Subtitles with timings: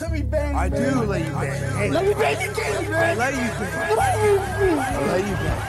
[0.00, 0.54] Let me bang.
[0.54, 1.76] I do let you bang.
[1.76, 3.18] Hey, let me bang you, Katie, man.
[3.18, 3.98] I let you bang.
[4.78, 5.62] I let you bang.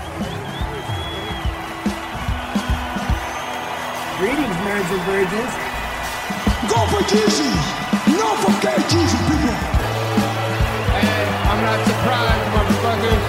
[4.19, 5.53] Greetings, marrieds and virgins.
[6.69, 7.57] Go for Jesus.
[8.05, 9.57] No for gay Jesus, people.
[10.93, 13.25] Hey, I'm not surprised, motherfuckers.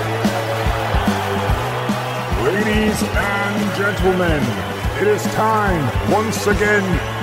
[2.45, 4.43] Ladies and gentlemen,
[5.01, 7.20] it is time once again for your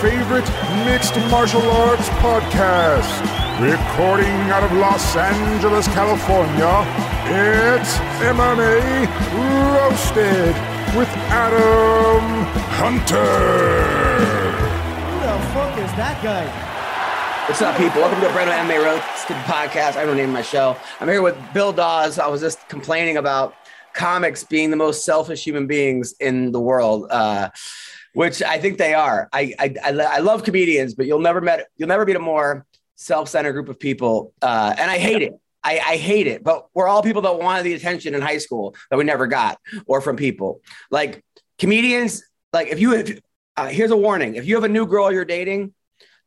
[0.00, 0.48] favorite
[0.86, 3.20] mixed martial arts podcast.
[3.60, 6.86] Recording out of Los Angeles, California,
[7.26, 9.06] it's MMA
[9.76, 10.54] Roasted
[10.96, 12.46] with Adam
[12.80, 13.20] Hunter.
[15.04, 16.46] Who the fuck is that guy?
[17.46, 18.00] What's up, people?
[18.00, 19.96] Welcome to Brandon MMA Roasted podcast.
[19.96, 20.78] I don't name my show.
[21.00, 22.18] I'm here with Bill Dawes.
[22.18, 23.54] I was just complaining about
[23.92, 27.06] comics being the most selfish human beings in the world.
[27.10, 27.50] Uh,
[28.14, 29.28] which I think they are.
[29.32, 33.52] I, I, I, love comedians, but you'll never met you'll never meet a more self-centered
[33.52, 35.34] group of people, uh, and I hate it.
[35.62, 36.42] I, I hate it.
[36.42, 39.58] But we're all people that wanted the attention in high school that we never got,
[39.86, 41.24] or from people like
[41.58, 42.22] comedians.
[42.52, 43.20] Like if you, if,
[43.56, 45.74] uh, here's a warning: if you have a new girl you're dating,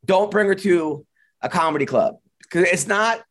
[0.06, 1.06] don't bring her to
[1.42, 3.22] a comedy club because it's not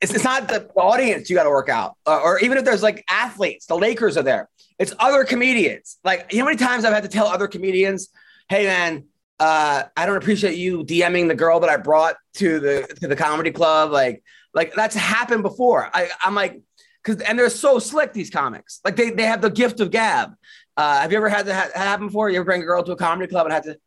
[0.00, 2.82] it's, it's not the audience you got to work out, uh, or even if there's
[2.82, 4.48] like athletes, the Lakers are there.
[4.78, 5.98] It's other comedians.
[6.04, 8.08] Like, you know how many times I've had to tell other comedians,
[8.48, 9.04] "Hey, man,
[9.40, 13.16] uh, I don't appreciate you DMing the girl that I brought to the to the
[13.16, 14.22] comedy club." Like,
[14.54, 15.90] like that's happened before.
[15.92, 16.60] I, I'm like,
[17.02, 18.80] because and they're so slick these comics.
[18.84, 20.34] Like they they have the gift of gab.
[20.76, 22.30] Uh, have you ever had that happen before?
[22.30, 23.78] You ever bring a girl to a comedy club and had to?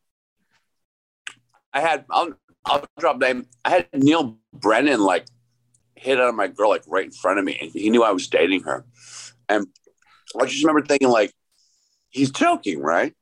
[1.72, 2.06] I had.
[2.10, 2.34] I'll
[2.66, 3.46] I'll drop name.
[3.64, 5.26] I had Neil Brennan like
[6.02, 8.28] hit on my girl like right in front of me, and he knew I was
[8.28, 8.86] dating her,
[9.48, 9.68] and
[10.40, 11.34] I just remember thinking like,
[12.10, 13.14] he's joking, right?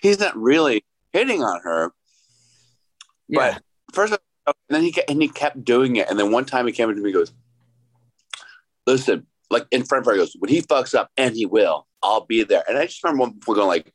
[0.00, 1.92] He's not really hitting on her.
[3.28, 3.54] Yeah.
[3.54, 3.62] But
[3.94, 6.88] first, and then he and he kept doing it, and then one time he came
[6.88, 7.32] up to me, and goes,
[8.86, 11.86] "Listen, like in front of her, he goes, when he fucks up, and he will,
[12.02, 13.92] I'll be there." And I just remember one before going like,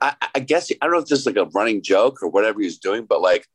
[0.00, 2.60] I, I guess I don't know if this is like a running joke or whatever
[2.60, 3.46] he's doing, but like,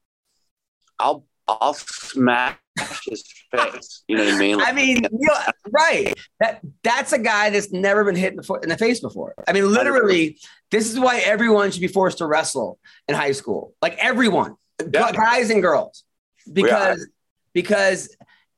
[1.00, 2.62] I'll I'll smack
[3.06, 4.04] his face.
[4.08, 4.58] You know what I mean?
[4.58, 5.34] Like, I mean, you know,
[5.72, 6.14] right.
[6.40, 9.34] That that's a guy that's never been hit in the, in the face before.
[9.48, 10.38] I mean, literally,
[10.72, 13.74] this is why everyone should be forced to wrestle in high school.
[13.82, 15.12] Like everyone, yeah.
[15.12, 16.04] guys and girls,
[16.52, 17.08] because
[17.54, 18.16] because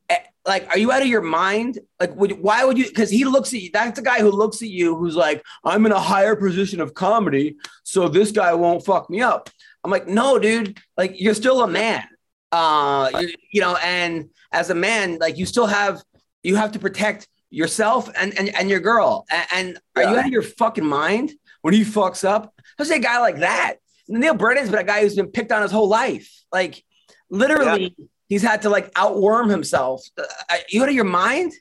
[0.10, 1.80] eh, like, are you out of your mind?
[2.00, 2.86] Like, would, why would you?
[2.86, 3.70] Because he looks at you.
[3.72, 6.94] That's a guy who looks at you, who's like, I'm in a higher position of
[6.94, 9.50] comedy, so this guy won't fuck me up.
[9.84, 10.78] I'm like, no, dude.
[10.98, 12.04] Like, you're still a man
[12.52, 16.02] uh you, you know and as a man like you still have
[16.44, 19.26] you have to protect yourself and and, and your girl.
[19.30, 20.12] And, and are yeah.
[20.12, 22.54] you out of your fucking mind when he fucks up?
[22.82, 23.76] Say a guy like that.
[24.08, 26.44] Neil brennan's been a guy who's been picked on his whole life.
[26.52, 26.84] Like
[27.30, 28.06] literally yeah.
[28.28, 30.04] he's had to like outworm himself.
[30.18, 30.24] Uh,
[30.70, 31.54] you out of your mind?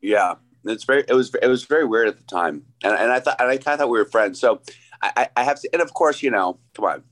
[0.00, 0.36] Yeah.
[0.64, 2.64] It's very it was it was very weird at the time.
[2.82, 4.40] And, and i thought and i kind of thought we were friends.
[4.40, 4.62] So
[5.02, 7.02] I, I have to and of course you know come on.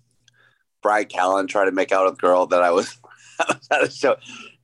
[0.83, 2.99] Brian Callen tried to make out with a girl that I was
[3.71, 4.17] a show.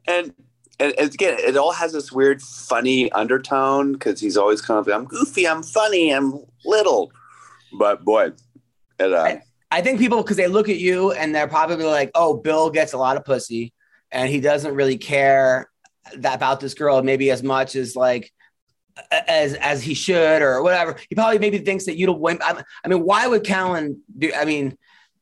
[0.06, 0.32] And
[0.80, 5.06] and again, it all has this weird, funny undertone because he's always kind of, I'm
[5.06, 7.10] goofy, I'm funny, I'm little.
[7.72, 8.32] But boy,
[9.00, 12.12] it, uh, I, I think people, because they look at you and they're probably like,
[12.14, 13.72] oh, Bill gets a lot of pussy
[14.12, 15.68] and he doesn't really care
[16.16, 18.32] that, about this girl maybe as much as like,
[19.12, 20.96] as as he should or whatever.
[21.08, 22.40] He probably maybe thinks that you don't win.
[22.42, 24.32] I mean, why would Callen do?
[24.34, 24.76] I mean,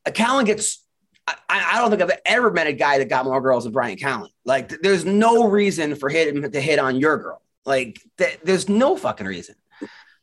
[0.07, 0.86] Callen gets
[1.27, 3.97] I, I, don't think I've ever met a guy that got more girls than Brian
[3.97, 4.29] Callen.
[4.45, 7.43] Like, there's no reason for him to hit on your girl.
[7.65, 9.57] Like, th- there's no fucking reason.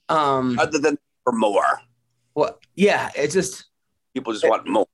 [0.09, 1.81] Um, Other than for more.
[2.35, 3.65] Well, yeah, it's just
[4.13, 4.87] people just it, want more.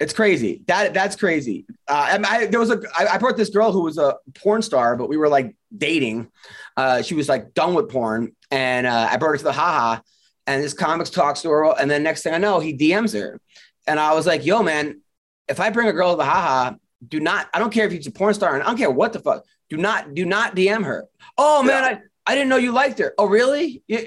[0.00, 0.62] It's crazy.
[0.66, 1.64] That that's crazy.
[1.86, 4.62] Uh, and I, there was a I, I brought this girl who was a porn
[4.62, 6.30] star, but we were like dating.
[6.76, 10.00] Uh, she was like done with porn, and uh, I brought her to the haha.
[10.48, 13.40] And this comics talks to her, and then next thing I know, he DMs her,
[13.86, 15.00] and I was like, "Yo, man,
[15.48, 16.74] if I bring a girl to the haha,
[17.06, 19.12] do not, I don't care if she's a porn star and I don't care what
[19.12, 21.08] the fuck, do not, do not DM her.
[21.36, 21.98] Oh man, yeah.
[21.98, 23.14] I, I didn't know you liked her.
[23.18, 23.82] Oh, really?
[23.88, 24.02] Yeah,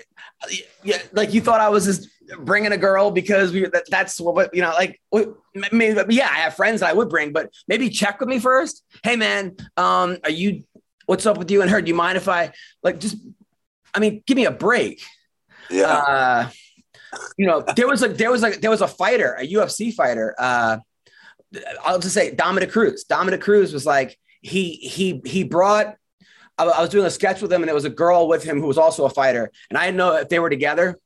[0.84, 2.08] yeah, like you thought I was just
[2.40, 4.72] bringing a girl because we that, that's what you know.
[4.72, 5.02] Like,
[5.72, 8.84] maybe, yeah, I have friends I would bring, but maybe check with me first.
[9.04, 10.64] Hey, man, um, are you?
[11.08, 11.81] What's up with you and her?
[11.81, 12.52] Do you mind if I
[12.84, 13.18] like just?
[13.94, 15.02] I mean, give me a break.
[15.70, 15.88] Yeah.
[15.88, 16.50] Uh,
[17.38, 20.36] you know, there was a there was a there was a fighter, a UFC fighter.
[20.38, 20.78] Uh,
[21.84, 23.04] I'll just say Dominick Cruz.
[23.04, 25.96] Dominick Cruz was like he he he brought.
[26.57, 28.60] I, I was doing a sketch with him, and it was a girl with him
[28.62, 31.00] who was also a fighter, and I didn't know if they were together.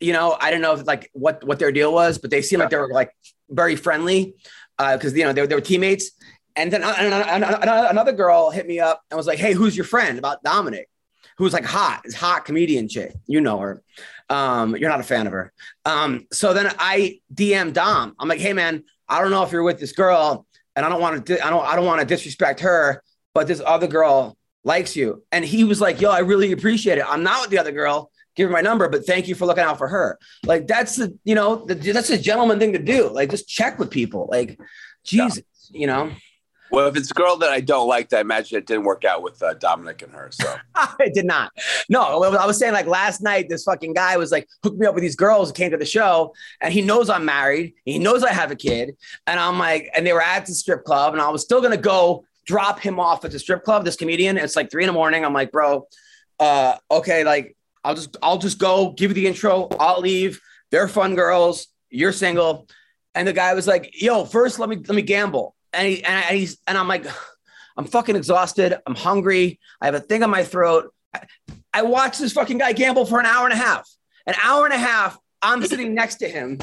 [0.00, 2.60] You know, I didn't know if, like what what their deal was, but they seemed
[2.60, 3.10] like they were like
[3.50, 4.34] very friendly
[4.78, 6.12] because uh, you know they, they were teammates.
[6.56, 9.76] and then and- and- and another girl hit me up and was like, "Hey, who's
[9.76, 10.88] your friend?" About Dominick,
[11.36, 13.12] who's like hot, is hot comedian chick.
[13.26, 13.82] You know her.
[14.30, 15.52] Um, you're not a fan of her.
[15.84, 18.14] Um, so then I DM Dom.
[18.18, 20.46] I'm like, "Hey, man, I don't know if you're with this girl,
[20.76, 21.46] and I don't want to.
[21.46, 21.66] I don't.
[21.66, 23.02] I don't want to disrespect her,
[23.34, 27.04] but this other girl likes you." And he was like, "Yo, I really appreciate it.
[27.06, 29.64] I'm not with the other girl." Give her my number, but thank you for looking
[29.64, 30.16] out for her.
[30.46, 33.10] Like that's the, you know, the, that's a gentleman thing to do.
[33.10, 34.28] Like just check with people.
[34.30, 34.58] Like,
[35.04, 35.42] Jesus,
[35.72, 36.12] you know.
[36.70, 39.22] Well, if it's a girl that I don't like, I imagine it didn't work out
[39.22, 40.28] with uh, Dominick and her.
[40.30, 40.54] So
[41.00, 41.52] it did not.
[41.88, 44.94] No, I was saying like last night, this fucking guy was like hooked me up
[44.94, 47.74] with these girls who came to the show, and he knows I'm married.
[47.84, 48.96] He knows I have a kid,
[49.26, 51.76] and I'm like, and they were at the strip club, and I was still gonna
[51.76, 53.84] go drop him off at the strip club.
[53.84, 55.24] This comedian, it's like three in the morning.
[55.24, 55.86] I'm like, bro,
[56.38, 59.68] uh, okay, like I'll just I'll just go give you the intro.
[59.78, 60.40] I'll leave.
[60.70, 61.66] They're fun girls.
[61.90, 62.68] You're single,
[63.14, 66.24] and the guy was like, yo, first let me let me gamble, and he and,
[66.24, 67.06] and he's and I'm like.
[67.76, 68.76] I'm fucking exhausted.
[68.86, 69.58] I'm hungry.
[69.80, 70.92] I have a thing on my throat.
[71.14, 71.22] I,
[71.72, 73.88] I watched this fucking guy gamble for an hour and a half.
[74.26, 75.16] An hour and a half.
[75.40, 76.58] I'm sitting next to him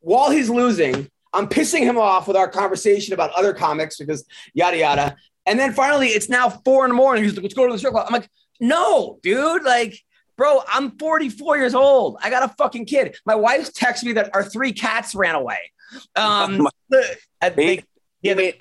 [0.00, 1.08] while he's losing.
[1.32, 5.16] I'm pissing him off with our conversation about other comics because yada yada.
[5.46, 7.24] And then finally, it's now four in the morning.
[7.24, 8.04] He's like, let's go to the strip club.
[8.06, 8.28] I'm like,
[8.60, 9.62] no, dude.
[9.62, 9.98] Like,
[10.36, 12.18] bro, I'm 44 years old.
[12.22, 13.16] I got a fucking kid.
[13.24, 15.72] My wife texted me that our three cats ran away.
[16.16, 16.68] Um,
[17.40, 17.86] I think-
[18.22, 18.58] yeah, they,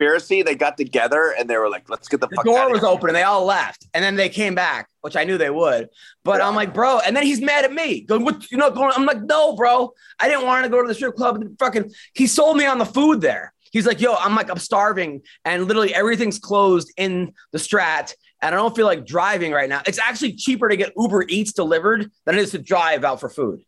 [0.00, 3.10] conspiracy, they got together and they were like, "Let's get the, the door was open
[3.10, 3.86] and they all left.
[3.92, 5.88] And then they came back which i knew they would.
[6.24, 8.02] But i'm like bro and then he's mad at me.
[8.02, 9.92] Going what you know going i'm like no bro.
[10.18, 11.42] I didn't want to go to the strip club.
[11.58, 13.52] Fucking he sold me on the food there.
[13.72, 18.54] He's like yo i'm like i'm starving and literally everything's closed in the strat and
[18.54, 19.82] i don't feel like driving right now.
[19.86, 23.28] It's actually cheaper to get uber eats delivered than it is to drive out for
[23.28, 23.64] food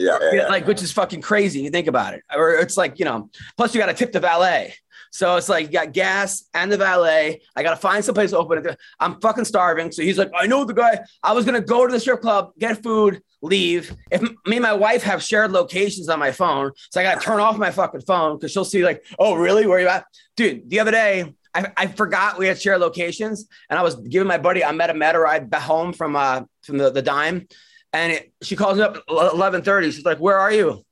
[0.00, 0.48] Yeah, yeah, yeah.
[0.48, 1.60] like which is fucking crazy.
[1.60, 3.28] You think about it, or it's like you know.
[3.56, 4.74] Plus, you got to tip the valet,
[5.10, 7.42] so it's like you got gas and the valet.
[7.54, 8.78] I got to find someplace to open it.
[8.98, 9.92] I'm fucking starving.
[9.92, 11.00] So he's like, I know the guy.
[11.22, 13.94] I was gonna go to the strip club, get food, leave.
[14.10, 17.26] If me and my wife have shared locations on my phone, so I got to
[17.26, 20.06] turn off my fucking phone because she'll see like, oh really, where you at,
[20.36, 20.68] dude?
[20.70, 21.34] The other day.
[21.52, 24.88] I, I forgot we had shared locations, and I was giving my buddy I met
[24.88, 27.48] a met a ride back home from uh from the, the dime,
[27.92, 29.90] and it, she calls me up at eleven thirty.
[29.90, 30.84] She's like, "Where are you?"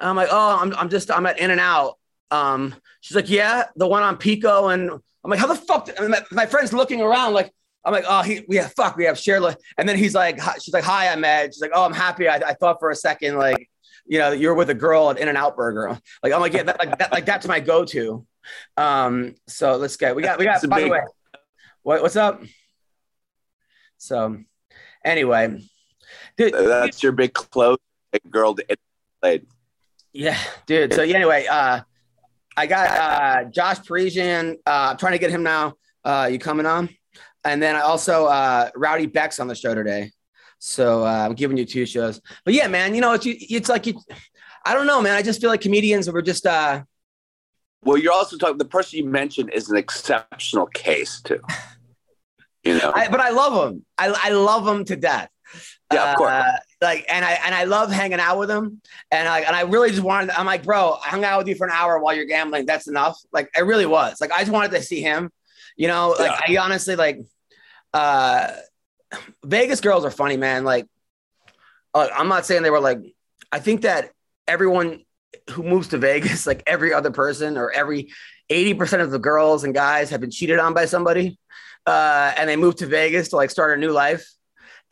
[0.00, 1.98] And I'm like, "Oh, I'm, I'm just I'm at In and Out."
[2.30, 6.22] Um, she's like, "Yeah, the one on Pico." And I'm like, "How the fuck?" my,
[6.30, 7.52] my friend's looking around like,
[7.84, 9.42] I'm like, "Oh, he, we have fuck, we have shared."
[9.78, 12.28] And then he's like, hi- "She's like, hi, I'm Ed." She's like, "Oh, I'm happy."
[12.28, 13.68] I, I thought for a second like,
[14.06, 15.98] you know, you're with a girl at In and Out Burger.
[16.22, 18.26] Like, I'm like, yeah, that, like that, like that's my go-to.
[18.76, 21.00] Um, so let's get we got we got by the way,
[21.82, 22.42] what, what's up?
[23.98, 24.38] So
[25.04, 25.62] anyway,
[26.50, 27.78] That's your big close
[28.30, 28.76] girl to
[29.20, 29.46] played.
[30.12, 30.92] yeah, dude.
[30.92, 31.80] So yeah, anyway, uh,
[32.56, 34.58] I got uh, Josh Parisian.
[34.66, 35.74] Uh, I'm trying to get him now.
[36.04, 36.88] Uh, you coming on?
[37.44, 40.10] And then I also uh, Rowdy Bec's on the show today.
[40.58, 42.20] So uh, I'm giving you two shows.
[42.44, 44.00] But yeah, man, you know, it's it's like you.
[44.64, 45.16] I don't know, man.
[45.16, 46.82] I just feel like comedians were just uh,
[47.82, 48.58] Well, you're also talking.
[48.58, 51.40] The person you mentioned is an exceptional case too.
[52.64, 53.84] You know, I, but I love them.
[53.98, 55.28] I, I love them to death.
[55.92, 56.30] Yeah, of course.
[56.30, 58.80] Uh, like, and I and I love hanging out with them.
[59.10, 60.30] And I and I really just wanted.
[60.30, 62.66] I'm like, bro, I hung out with you for an hour while you're gambling.
[62.66, 63.18] That's enough.
[63.32, 64.20] Like, I really was.
[64.20, 65.30] Like, I just wanted to see him.
[65.76, 67.18] You know, like I honestly like.
[67.92, 68.52] uh
[69.44, 70.64] Vegas girls are funny, man.
[70.64, 70.86] Like,
[71.92, 72.98] uh, I'm not saying they were like.
[73.50, 74.12] I think that
[74.48, 75.04] everyone
[75.50, 78.10] who moves to Vegas, like every other person or every
[78.50, 81.38] 80% of the girls and guys have been cheated on by somebody.
[81.86, 84.26] Uh, and they move to Vegas to like start a new life.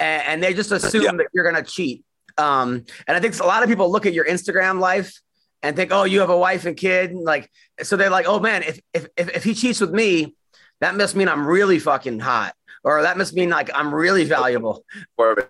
[0.01, 1.13] And, and they just assume Yeah.
[1.13, 2.05] that you're going to cheat.
[2.39, 5.13] Um, and I think a lot of people look at your Instagram life
[5.63, 7.11] and think, oh, you have a wife and kid.
[7.11, 7.51] And like,
[7.83, 10.35] so they're like, oh man, if, if, if, if he cheats with me,
[10.81, 12.55] that must mean I'm really fucking hot.
[12.83, 14.85] Or that must mean like I'm really valuable.
[15.19, 15.49] of a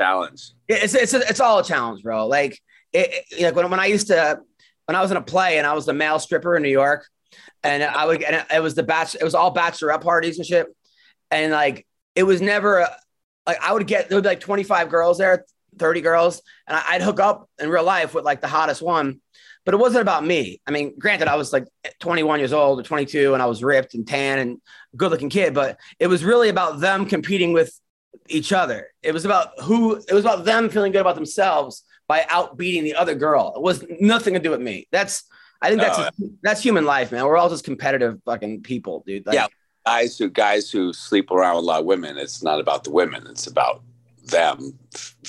[0.00, 0.52] challenge.
[0.66, 2.26] Yeah, It's it's it's all a challenge, bro.
[2.26, 2.58] Like
[2.94, 4.40] it, it- like when when I used to
[4.86, 7.06] when I was in a play and I was the male stripper in New York,
[7.62, 10.66] and I would and it was the batch it was all bachelorette parties and shit,
[11.30, 12.96] and like it was never a,
[13.50, 15.44] like I would get there would be like twenty five girls there,
[15.78, 19.20] thirty girls, and I'd hook up in real life with like the hottest one.
[19.64, 20.60] But it wasn't about me.
[20.66, 21.66] I mean, granted, I was like
[22.00, 24.58] 21 years old or 22 and I was ripped and tan and
[24.96, 27.70] good looking kid, but it was really about them competing with
[28.28, 28.88] each other.
[29.02, 32.94] It was about who it was about them feeling good about themselves by outbeating the
[32.94, 33.52] other girl.
[33.54, 34.88] It was nothing to do with me.
[34.92, 35.24] That's
[35.60, 36.30] I think that's Oh.
[36.42, 37.24] that's human life, man.
[37.26, 39.26] We're all just competitive fucking people, dude.
[39.26, 39.46] Like, Yeah.
[39.90, 42.16] Guys who guys who sleep around with a lot of women.
[42.16, 43.26] It's not about the women.
[43.28, 43.82] It's about
[44.24, 44.78] them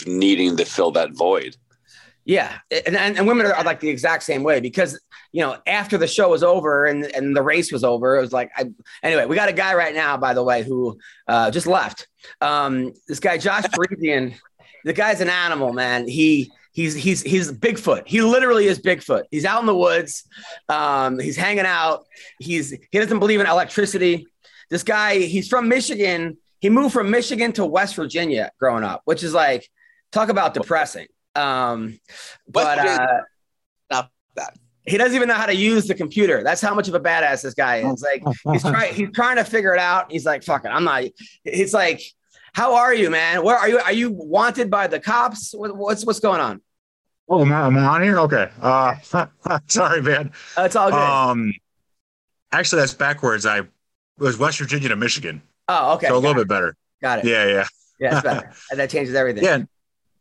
[0.05, 1.57] needing to fill that void.
[2.25, 4.99] Yeah, and, and, and women are like the exact same way because
[5.31, 8.33] you know after the show was over and and the race was over, it was
[8.33, 8.69] like I
[9.01, 9.25] anyway.
[9.25, 12.07] We got a guy right now, by the way, who uh, just left.
[12.39, 14.35] Um, this guy Josh Parisian,
[14.85, 16.07] the guy's an animal, man.
[16.07, 18.03] He he's he's he's Bigfoot.
[18.05, 19.23] He literally is Bigfoot.
[19.31, 20.23] He's out in the woods.
[20.69, 22.05] Um, he's hanging out.
[22.39, 24.27] He's he doesn't believe in electricity.
[24.71, 26.37] This guy, he's from Michigan.
[26.59, 29.67] He moved from Michigan to West Virginia growing up, which is like
[30.13, 31.07] talk about depressing.
[31.35, 31.99] Um,
[32.47, 33.07] but uh,
[33.91, 34.57] Not that.
[34.85, 36.41] he doesn't even know how to use the computer.
[36.41, 38.01] That's how much of a badass this guy is.
[38.01, 40.09] Like he's trying, he's trying to figure it out.
[40.09, 41.03] He's like, "Fuck it, I'm not."
[41.43, 42.01] He's like,
[42.53, 43.43] "How are you, man?
[43.43, 43.79] Where are you?
[43.79, 45.53] Are you wanted by the cops?
[45.53, 46.61] What's what's going on?"
[47.27, 48.19] Oh, am I, am I on here?
[48.19, 48.49] Okay.
[48.61, 48.95] Uh,
[49.67, 50.31] sorry, man.
[50.57, 50.97] Uh, it's all good.
[50.97, 51.53] Um,
[52.51, 53.45] actually, that's backwards.
[53.45, 53.61] I
[54.21, 56.07] it was West Virginia to Michigan, oh, okay.
[56.07, 56.75] so a little got bit better.
[57.01, 57.25] Got it.
[57.25, 57.67] Yeah, yeah,
[57.99, 58.51] Yeah, that's better.
[58.71, 59.43] And that changes everything.
[59.43, 59.63] yeah,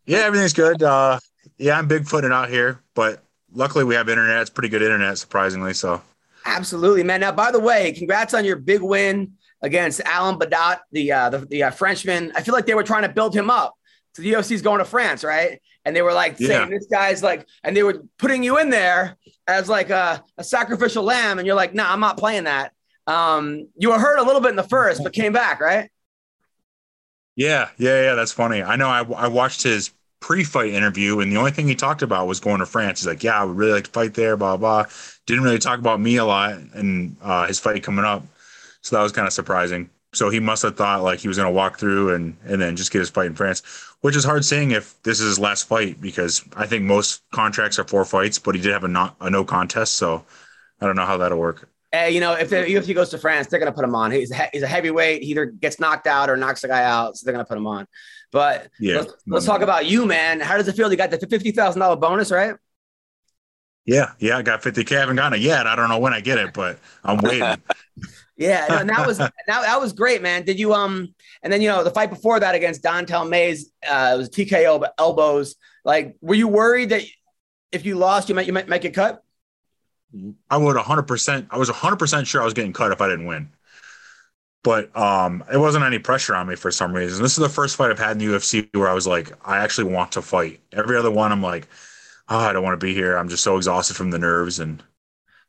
[0.06, 0.18] yeah.
[0.18, 0.82] Everything's good.
[0.82, 1.18] Uh,
[1.58, 4.40] yeah, I'm bigfooting out here, but luckily we have internet.
[4.40, 5.74] It's pretty good internet, surprisingly.
[5.74, 6.00] So
[6.46, 7.20] Absolutely, man.
[7.20, 11.38] Now, by the way, congrats on your big win against Alan Baudot, the uh, the,
[11.40, 12.32] the uh, Frenchman.
[12.34, 13.74] I feel like they were trying to build him up.
[14.14, 15.60] So the UFC's going to France, right?
[15.84, 16.48] And they were like Yeah.
[16.48, 19.16] saying this guy's like, and they were putting you in there
[19.46, 22.72] as like a, a sacrificial lamb, and you're like, nah, I'm not playing that.
[23.10, 25.90] Um, you were hurt a little bit in the first, but came back, right?
[27.36, 28.14] yeah, yeah, yeah.
[28.14, 28.62] That's funny.
[28.62, 28.88] I know.
[28.88, 29.90] I I watched his
[30.20, 33.00] pre-fight interview, and the only thing he talked about was going to France.
[33.00, 34.84] He's like, "Yeah, I would really like to fight there." Blah blah.
[35.26, 38.24] Didn't really talk about me a lot and uh, his fight coming up.
[38.82, 39.90] So that was kind of surprising.
[40.12, 42.76] So he must have thought like he was going to walk through and and then
[42.76, 43.62] just get his fight in France,
[44.00, 47.78] which is hard saying if this is his last fight because I think most contracts
[47.78, 49.94] are four fights, but he did have a not a no contest.
[49.96, 50.24] So
[50.80, 51.68] I don't know how that'll work.
[51.94, 54.12] Uh, you know, if the UFC goes to France, they're going to put him on.
[54.12, 55.22] He's a, he's a heavyweight.
[55.22, 57.58] He either gets knocked out or knocks the guy out, so they're going to put
[57.58, 57.86] him on.
[58.30, 58.98] But Yeah.
[58.98, 60.38] let's, let's talk about you, man.
[60.38, 60.88] How does it feel?
[60.90, 62.54] You got the fifty thousand dollar bonus, right?
[63.86, 64.96] Yeah, yeah, I got 50k.
[64.96, 65.66] I haven't gotten it yet.
[65.66, 67.60] I don't know when I get it, but I'm waiting.
[68.36, 70.44] Yeah, no, and that was that, that was great, man.
[70.44, 71.12] Did you um?
[71.42, 74.78] And then you know the fight before that against Don'Tale Mayes, uh, it was TKO
[74.78, 75.56] but elbows.
[75.84, 77.02] Like, were you worried that
[77.72, 79.24] if you lost, you might you might make a cut?
[80.50, 81.46] I would 100%.
[81.50, 83.50] I was 100% sure I was getting cut if I didn't win.
[84.62, 87.22] But um, it wasn't any pressure on me for some reason.
[87.22, 89.58] This is the first fight I've had in the UFC where I was like, I
[89.58, 90.60] actually want to fight.
[90.72, 91.66] Every other one, I'm like,
[92.28, 93.16] oh, I don't want to be here.
[93.16, 94.60] I'm just so exhausted from the nerves.
[94.60, 94.82] And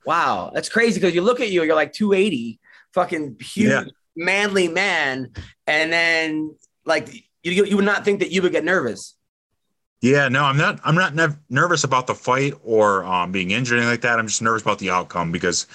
[0.06, 2.60] Wow, that's crazy because you look at you, you're like 280,
[2.94, 3.84] fucking huge, Yeah.
[4.16, 5.32] manly man,
[5.68, 7.14] and then like
[7.44, 9.16] you you would not think that you would get nervous.
[10.02, 10.80] Yeah, no, I'm not.
[10.84, 14.18] I'm not nev- nervous about the fight or um, being injured or anything like that.
[14.20, 15.68] I'm just nervous about the outcome because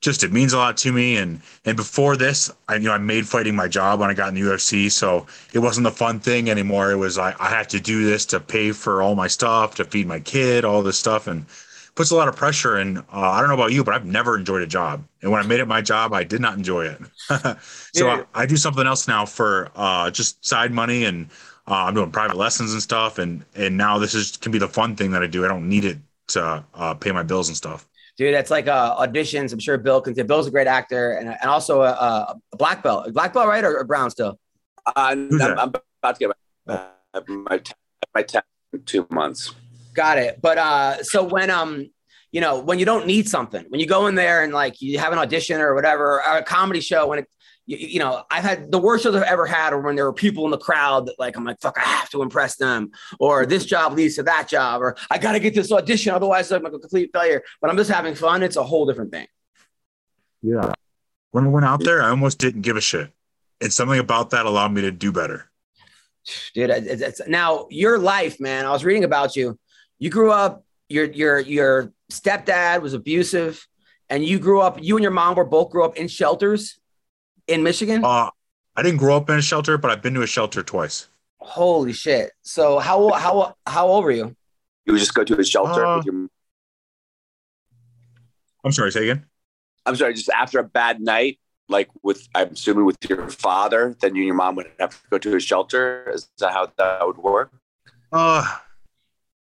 [0.00, 1.16] just it means a lot to me.
[1.16, 4.28] And and before this, I you know I made fighting my job when I got
[4.28, 6.92] in the UFC, so it wasn't the fun thing anymore.
[6.92, 9.84] It was I I had to do this to pay for all my stuff, to
[9.84, 11.44] feed my kid, all this stuff, and
[11.96, 12.76] puts a lot of pressure.
[12.76, 15.04] And uh, I don't know about you, but I've never enjoyed a job.
[15.22, 17.00] And when I made it my job, I did not enjoy it.
[17.92, 18.22] so Yeah.
[18.34, 21.30] I, I do something else now for uh, just side money and.
[21.68, 24.68] Uh, I'm doing private lessons and stuff, and and now this is can be the
[24.68, 25.44] fun thing that I do.
[25.44, 27.86] I don't need it to uh, pay my bills and stuff.
[28.16, 29.52] Dude, that's like uh, auditions.
[29.52, 32.82] I'm sure Bill can say Bill's a great actor and, and also a, a black
[32.82, 33.62] belt, a black belt, right?
[33.62, 34.38] Or, or brown still?
[34.86, 36.30] Uh, I'm, I'm about to get
[36.66, 37.74] my uh, my te-
[38.14, 38.46] my test
[38.86, 39.54] two months.
[39.92, 40.40] Got it.
[40.40, 41.90] But uh, so when um,
[42.32, 44.98] you know, when you don't need something, when you go in there and like you
[44.98, 47.28] have an audition or whatever, or a comedy show, when it,
[47.66, 50.12] you, you know, I've had the worst shows I've ever had, or when there were
[50.12, 53.44] people in the crowd that like I'm like, fuck, I have to impress them, or
[53.44, 56.62] this job leads to that job, or I got to get this audition, otherwise I'm
[56.62, 57.42] like a complete failure.
[57.60, 58.42] But I'm just having fun.
[58.42, 59.26] It's a whole different thing.
[60.42, 60.72] Yeah.
[61.32, 63.10] When I went out there, I almost didn't give a shit.
[63.60, 65.50] And something about that allowed me to do better.
[66.54, 66.70] dude.
[66.70, 68.64] It's, it's, now your life, man.
[68.64, 69.58] I was reading about you.
[69.98, 70.62] You grew up.
[70.88, 73.66] Your your your stepdad was abusive,
[74.08, 74.78] and you grew up.
[74.80, 76.78] You and your mom were both grew up in shelters
[77.46, 78.04] in Michigan.
[78.04, 78.30] Uh,
[78.76, 81.08] I didn't grow up in a shelter, but I've been to a shelter twice.
[81.38, 82.32] Holy shit!
[82.42, 84.36] So how how how old were you?
[84.84, 86.28] You would just go to a shelter Uh, with your.
[88.64, 89.24] I'm sorry, say again.
[89.84, 91.38] I'm sorry, just after a bad night,
[91.68, 95.08] like with I'm assuming with your father, then you and your mom would have to
[95.10, 96.10] go to a shelter.
[96.12, 97.52] Is that how that would work?
[98.12, 98.44] Uh,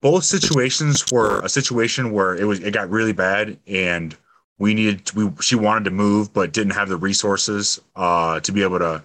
[0.01, 4.17] both situations were a situation where it was it got really bad and
[4.63, 8.53] we needed to, we she wanted to move but didn't have the resources uh to
[8.53, 9.03] be able to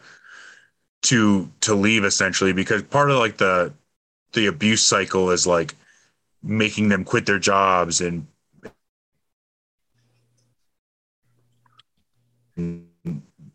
[1.04, 3.74] to to leave essentially because part of like the
[4.34, 5.76] the abuse cycle is like
[6.44, 8.28] making them quit their jobs and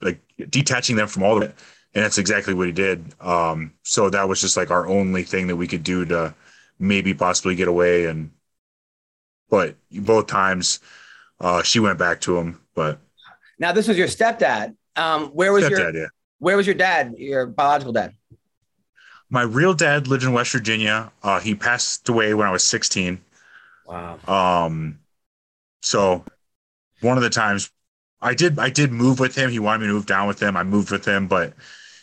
[0.00, 1.46] like detaching them from all the
[1.94, 5.46] and that's exactly what he did um so that was just like our only thing
[5.48, 6.34] that we could do to
[6.78, 8.06] maybe possibly get away.
[8.06, 8.32] And
[9.48, 10.80] but both times,
[11.42, 12.60] uh, she went back to him.
[12.74, 12.98] But
[13.58, 14.76] Now this was your stepdad.
[14.96, 16.06] Um, where was your yeah.
[16.38, 17.14] where was your dad?
[17.18, 18.14] Your biological dad?
[19.28, 21.10] My real dad lived in West Virginia.
[21.22, 23.18] Uh, he passed away when I was 16.
[23.86, 24.18] Wow.
[24.28, 24.98] Um,
[25.80, 26.22] so
[27.00, 27.70] one of the times
[28.20, 29.50] I did, I did move with him.
[29.50, 30.54] He wanted me to move down with him.
[30.54, 31.54] I moved with him, but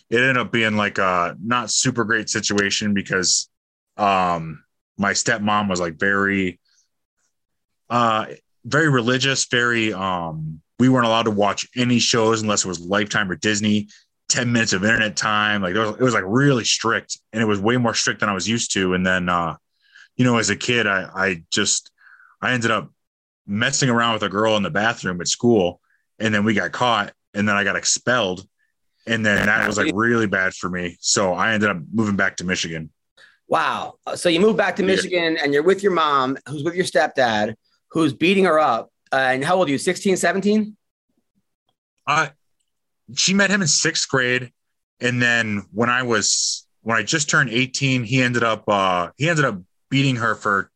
[0.09, 3.47] it ended up being like a not super great situation because,
[3.95, 4.63] um,
[4.97, 6.59] my stepmom was like very,
[7.91, 8.25] uh,
[8.65, 13.29] very religious, very, um, we weren't allowed to watch any shows unless it was Lifetime
[13.29, 13.87] or Disney.
[14.29, 15.61] 10 minutes of internet time.
[15.63, 18.29] Like it was, it was like really strict and it was way more strict than
[18.29, 18.93] I was used to.
[18.93, 19.55] And then, uh,
[20.15, 21.89] you know, as a kid, I, I just,
[22.41, 22.91] I ended up
[23.47, 25.81] messing around with a girl in the bathroom at school
[26.19, 28.47] and then we got caught and then I got expelled.
[29.07, 30.97] And then that was like really bad for me.
[30.99, 32.91] So I ended up moving back to Michigan.
[33.47, 33.95] Wow.
[34.13, 34.87] So you moved back to Yeah.
[34.87, 37.55] Michigan and you're with your mom, who's with your stepdad,
[37.91, 38.91] who's beating her up.
[39.11, 39.77] Uh, and how old are you?
[39.77, 40.75] 16, 17?
[42.05, 42.31] I,
[43.15, 44.51] she met him in sixth grade.
[44.99, 49.29] And then when I was, when I just turned 18, he ended up, uh, he
[49.29, 50.69] ended up beating her for,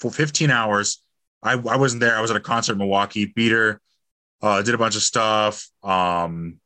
[0.00, 1.02] for 15 hours.
[1.42, 2.16] I, I wasn't there.
[2.16, 3.80] I was at a concert in Milwaukee, beat her,
[4.42, 5.68] uh, did a bunch of stuff.
[5.82, 6.58] Um,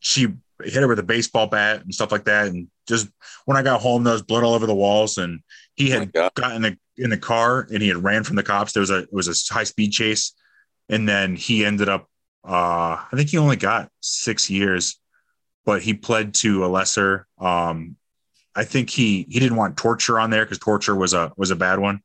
[0.00, 0.28] she
[0.62, 2.48] hit her with a baseball bat and stuff like that.
[2.48, 3.08] And just
[3.44, 5.18] when I got home, there was blood all over the walls.
[5.18, 5.40] And
[5.76, 6.32] he Oh had God.
[6.34, 8.72] got in the in the car and he had ran from the cops.
[8.72, 10.32] There was a it was a high speed chase,
[10.88, 12.08] and then he ended up.
[12.44, 14.98] Uh, I think he only got six years,
[15.64, 17.26] but he pled to a lesser.
[17.38, 17.96] Um,
[18.54, 21.56] I think he he didn't want torture on there because torture was a was a
[21.56, 22.00] bad one.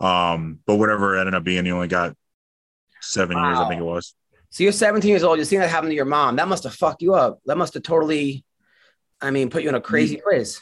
[0.00, 2.16] Um, but whatever it ended up being, he only got
[3.00, 3.58] seven years.
[3.58, 4.14] I think it was.
[4.50, 5.36] So you're 17 years old.
[5.38, 6.36] You're seeing that happen to your mom.
[6.36, 7.40] That must have fucked you up.
[7.46, 8.44] That must have totally,
[9.20, 10.60] I mean, put you in a crazy place.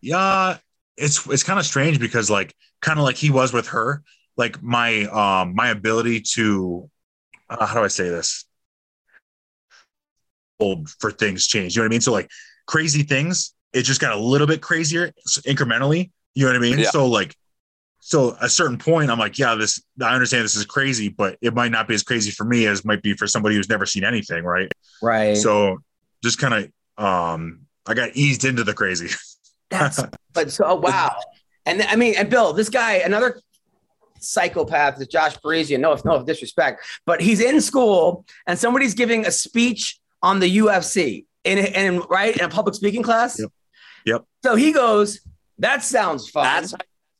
[0.00, 0.58] yeah
[0.98, 4.02] it's it's kind of strange because like kind of like he was with her
[4.36, 6.90] like my um my ability to
[7.50, 8.44] uh, how do i say this?
[10.60, 12.00] Old for things change you know what i mean?
[12.00, 12.28] So like
[12.66, 15.12] crazy things it just got a little bit crazier
[15.46, 16.78] incrementally you know what i mean?
[16.78, 16.90] Yeah.
[16.90, 17.34] so like
[18.00, 21.54] so a certain point i'm like yeah this i understand this is crazy but it
[21.54, 24.04] might not be as crazy for me as might be for somebody who's never seen
[24.04, 24.70] anything right?
[25.02, 25.36] Right.
[25.36, 25.78] so
[26.22, 26.54] just kind
[26.98, 29.08] of um i got eased into the crazy
[29.70, 30.02] That's
[30.32, 31.16] but so oh, wow.
[31.66, 33.40] And I mean, and Bill, this guy, another
[34.20, 35.80] psychopath is Josh Parisian.
[35.80, 41.26] No, no disrespect, but he's in school and somebody's giving a speech on the UFC
[41.44, 43.38] in, in right in a public speaking class.
[43.38, 43.50] Yep.
[44.06, 44.24] Yep.
[44.44, 45.20] So he goes,
[45.58, 46.78] "That sounds fun." That's how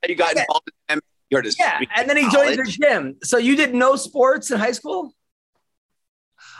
[0.08, 0.42] you got Yeah.
[0.42, 1.02] involved in MMA.
[1.30, 3.16] You yeah, and then he in joins the gym.
[3.22, 5.14] So you did no sports in high school?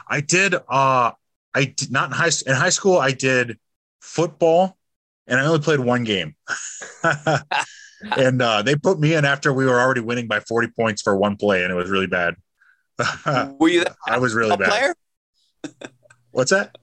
[0.06, 0.54] I did.
[0.54, 1.12] Uh,
[1.54, 2.52] I did not in high school.
[2.52, 2.98] in high school.
[2.98, 3.58] I did
[4.00, 4.77] football,
[5.28, 6.34] and I only played one game.
[8.16, 11.16] and uh, they put me in after we were already winning by forty points for
[11.16, 12.34] one play, and it was really bad.
[13.60, 14.68] Were you that I was really bad.
[14.68, 14.94] player?
[16.32, 16.76] What's that?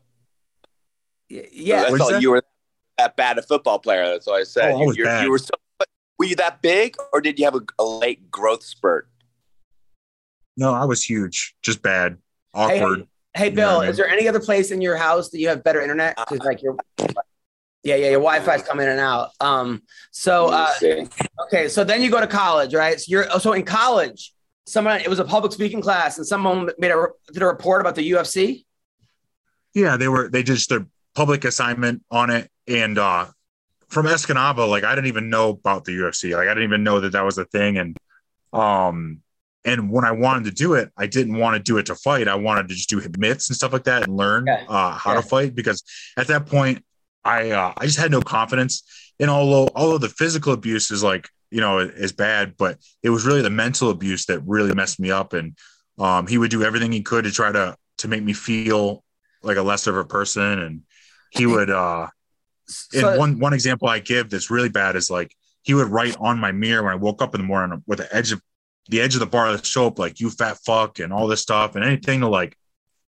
[1.29, 1.81] Yeah.
[1.89, 2.19] That's What'd you all say?
[2.21, 2.43] you were
[2.97, 4.05] that bad a football player.
[4.05, 4.71] That's all I said.
[4.71, 5.23] Oh, I was you're- bad.
[5.25, 5.49] you were so.
[6.17, 9.09] Were you that big, or did you have a, a late growth spurt?
[10.55, 12.17] No, I was huge, just bad,
[12.55, 13.07] Hey, awkward.
[13.33, 15.39] Hey, You know Bill, what I is there any other place in your house that
[15.39, 16.15] you have better internet?
[16.15, 16.77] Because like your,
[17.85, 19.29] yeah, yeah, your Wi-Fi's coming in and out.
[19.39, 21.25] Um, so uh, Let me see.
[21.45, 22.99] okay, so then you go to college, right?
[22.99, 24.33] So you're so in college,
[24.65, 27.95] someone it was a public speaking class, and someone made a did a report about
[27.95, 28.65] the UFC.
[29.73, 30.29] Yeah, they were.
[30.29, 33.27] They just their public assignment on it, and uh
[33.87, 36.35] from Escanaba, like I didn't even know about the UFC.
[36.35, 37.95] Like I didn't even know that that was a thing, and
[38.51, 39.21] um,
[39.63, 42.27] and when I wanted to do it, I didn't want to do it to fight.
[42.27, 44.63] I wanted to just do mitts and stuff like that and learn Yeah.
[44.67, 45.21] uh, how Yeah.
[45.21, 45.83] to fight because
[46.17, 46.83] at that point,
[47.25, 48.83] I uh, I just had no confidence.
[49.19, 53.25] And although although the physical abuse is like you know is bad, but it was
[53.25, 55.33] really the mental abuse that really messed me up.
[55.33, 55.57] And
[55.97, 59.03] um, he would do everything he could to try to to make me feel
[59.41, 60.59] like a lesser of a person.
[60.59, 60.81] And
[61.31, 62.07] he would uh,
[62.67, 66.15] So, and one one example I give that's really bad is like he would write
[66.19, 68.41] on my mirror when I woke up in the morning with the edge of
[68.89, 71.41] the edge of the bar of the soap, like you fat fuck and all this
[71.41, 72.55] stuff and anything to like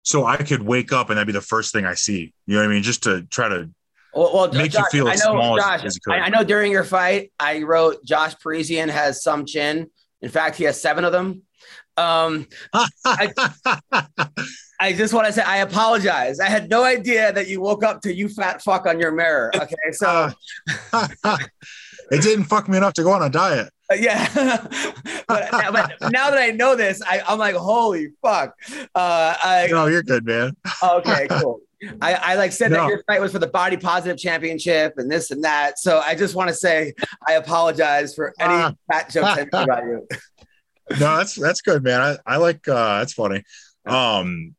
[0.02, 2.32] so I could wake up and that'd be the first thing I see.
[2.46, 2.82] You know what I mean?
[2.82, 3.70] Just to try to
[4.14, 6.12] well, well, make you feel I as know, small as- Josh, as you.
[6.12, 9.90] I, I know during your fight, I wrote Josh Parisian has some chin.
[10.22, 11.42] In fact, he has seven of them.
[11.96, 13.32] Um, I
[14.92, 16.38] just want to say I apologize.
[16.40, 19.50] I had no idea that you woke up to you fat fuck on your mirror.
[19.54, 20.30] Okay, so
[20.94, 23.72] it didn't fuck me enough to go on a diet.
[23.90, 24.28] uh, yeah,
[25.28, 28.54] but, but now that I know this, I, I'm like, holy fuck.
[28.94, 30.52] Uh, I, No, you're good, man.
[30.82, 31.60] okay, cool.
[32.02, 32.78] I, I like said No.
[32.78, 35.78] that your fight was for the body positive championship and this and that.
[35.78, 36.92] So I just want to say
[37.26, 38.72] I apologize for any Ah.
[38.90, 40.06] fat jokes I made about you.
[40.90, 42.00] no, that's that's good, man.
[42.00, 43.44] I, I like uh that's funny.
[43.86, 44.54] Um,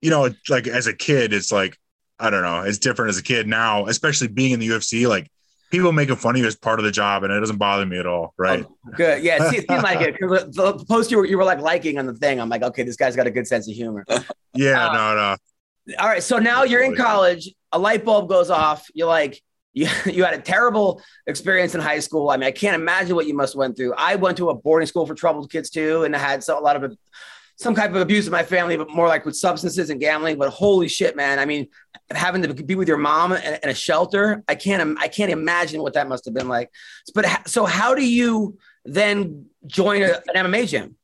[0.00, 1.76] you know, like as a kid, it's like
[2.18, 5.06] I don't know, it's different as a kid now, especially being in the UFC.
[5.08, 5.30] Like
[5.70, 7.98] people making fun of you as part of the job, and it doesn't bother me
[7.98, 8.66] at all, right?
[8.96, 9.22] Good.
[9.22, 10.16] Yeah, it seemed like it.
[10.20, 12.40] the post you were, you were like liking on the thing.
[12.40, 14.04] I'm like, okay, this guy's got a good sense of humor.
[14.54, 15.36] yeah, uh, no, no.
[15.98, 17.50] All right, so now you're in college.
[17.72, 18.86] A light bulb goes off.
[18.94, 22.30] You're like, you, you had a terrible experience in high school.
[22.30, 23.94] I mean, I can't imagine what you must have went through.
[23.96, 26.60] I went to a boarding school for troubled kids too, and I had so, a
[26.60, 26.96] lot of
[27.54, 30.38] some type of abuse in my family, but more like with substances and gambling.
[30.38, 31.38] But holy shit, man!
[31.38, 31.68] I mean,
[32.10, 35.82] having to be with your mom in, in a shelter, I can't, I can't imagine
[35.82, 36.70] what that must have been like.
[37.14, 40.96] But so, how do you then join a, an MMA gym?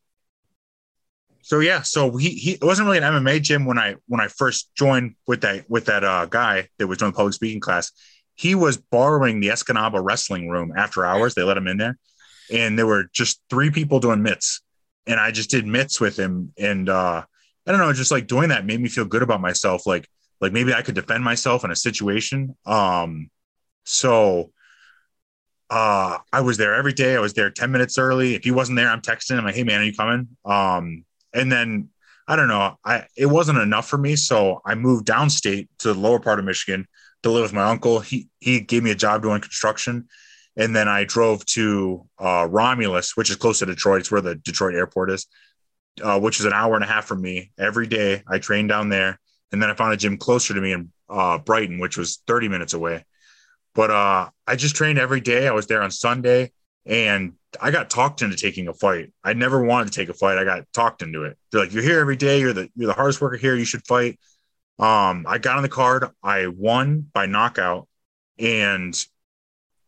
[1.47, 4.27] So yeah, so he he it wasn't really an MMA gym when I when I
[4.27, 7.93] first joined with that with that uh guy that was doing public speaking class.
[8.35, 11.37] He was borrowing the Escanaba wrestling room after hours.
[11.37, 11.99] They let him in there,
[12.53, 14.61] and there were just three people doing mitts,
[15.07, 16.53] and I just did mitts with him.
[16.59, 17.23] And uh
[17.65, 19.87] I don't know, just like doing that made me feel good about myself.
[19.87, 20.09] Like
[20.41, 22.57] like maybe I could defend myself in a situation.
[22.67, 23.31] Um,
[23.85, 24.51] so
[25.71, 27.15] uh I was there every day.
[27.15, 28.35] I was there 10 minutes early.
[28.35, 30.37] If he wasn't there, I'm texting him like, hey man, are you coming?
[30.45, 31.05] Um,
[31.37, 31.90] and then
[32.27, 34.16] I don't know, I it wasn't enough for me.
[34.16, 36.88] So I moved downstate to the lower part of Michigan
[37.22, 38.01] to live with my uncle.
[38.01, 40.09] He he gave me a job doing construction.
[40.59, 44.01] And then I drove to uh, Romulus, which is close to Detroit.
[44.01, 45.27] It's where the Detroit airport is,
[46.03, 47.53] uh, which is an hour and a half from me.
[47.59, 49.20] Every day I trained down there.
[49.53, 52.49] And then I found a gym closer to me in uh, Brighton, which was 30
[52.49, 53.05] minutes away.
[53.75, 55.46] But uh, I just trained every day.
[55.46, 56.53] I was there on Sunday
[56.87, 59.12] and I got talked into taking a fight.
[59.25, 60.38] I never wanted to take a fight.
[60.38, 61.37] I got talked into it.
[61.51, 62.40] They're like, you're here every day.
[62.40, 63.57] You're the, you're the hardest worker here.
[63.57, 64.20] You should fight.
[64.79, 66.09] Um, I got on the card.
[66.22, 67.88] I won by knockout.
[68.38, 68.96] And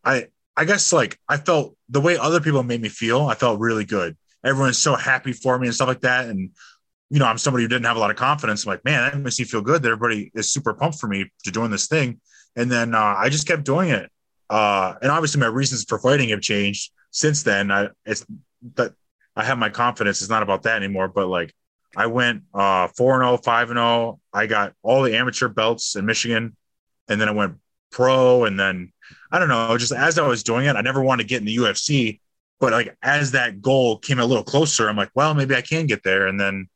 [0.03, 3.59] I, I guess like I felt the way other people made me feel, I felt
[3.59, 4.17] really good.
[4.43, 6.27] Everyone's so happy for me and stuff like that.
[6.27, 6.51] And,
[7.09, 8.65] you know, I'm somebody who didn't have a lot of confidence.
[8.65, 11.31] I'm like, man, that makes me feel good that everybody is super pumped for me
[11.43, 12.19] to doing this thing.
[12.55, 14.11] And then uh, I just kept doing it.
[14.49, 17.71] Uh, and obviously my reasons for fighting have changed since then.
[17.71, 18.25] I, it's
[18.75, 18.93] that
[19.35, 20.21] I have my confidence.
[20.21, 21.53] It's not about that anymore, but like
[21.95, 24.19] I went uh, 4 0, 5 0.
[24.33, 26.55] I got all the amateur belts in Michigan.
[27.07, 27.55] And then I went
[27.91, 28.45] pro.
[28.45, 28.91] And then
[29.31, 31.45] I don't know, just as I was doing it, I never wanted to get in
[31.45, 32.19] the UFC.
[32.59, 35.85] But like as that goal came a little closer, I'm like, well, maybe I can
[35.85, 36.27] get there.
[36.27, 36.67] And then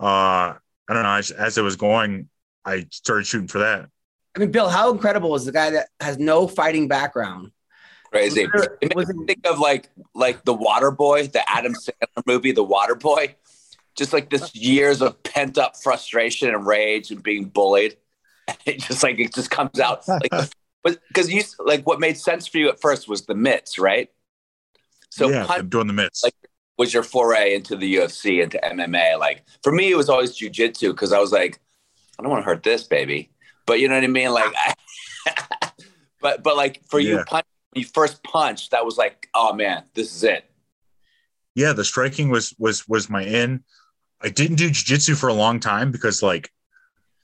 [0.00, 0.54] uh,
[0.88, 2.28] I don't know, as, as it was going,
[2.64, 3.88] I started shooting for that.
[4.36, 7.52] I mean, Bill, how incredible is the guy that has no fighting background?
[8.10, 8.46] Crazy.
[8.46, 11.42] Was there- It was makes it- me think of like like the Water Boy, the
[11.50, 13.34] Adam Sandler movie, The Water Boy.
[13.96, 17.96] Just like this years of pent up frustration and rage and being bullied.
[18.66, 20.30] It just like it just comes out like
[21.08, 24.08] because you like what made sense for you at first was the mitts, right?
[25.10, 26.22] So yeah, punch I'm doing the mitts.
[26.22, 26.34] Like-
[26.78, 29.18] was your foray into the UFC into MMA.
[29.18, 31.58] Like for me, it was always jujitsu because I was like,
[32.18, 33.30] I don't want to hurt this baby,
[33.66, 34.30] but you know what I mean.
[34.30, 34.74] Like, I,
[36.20, 39.84] but but like for you, punch, when you first punch, that was like, oh man,
[39.94, 40.44] this is it.
[41.54, 43.64] yeah, the striking was was was my in.
[44.20, 46.50] I didn't do jujitsu for a long time because like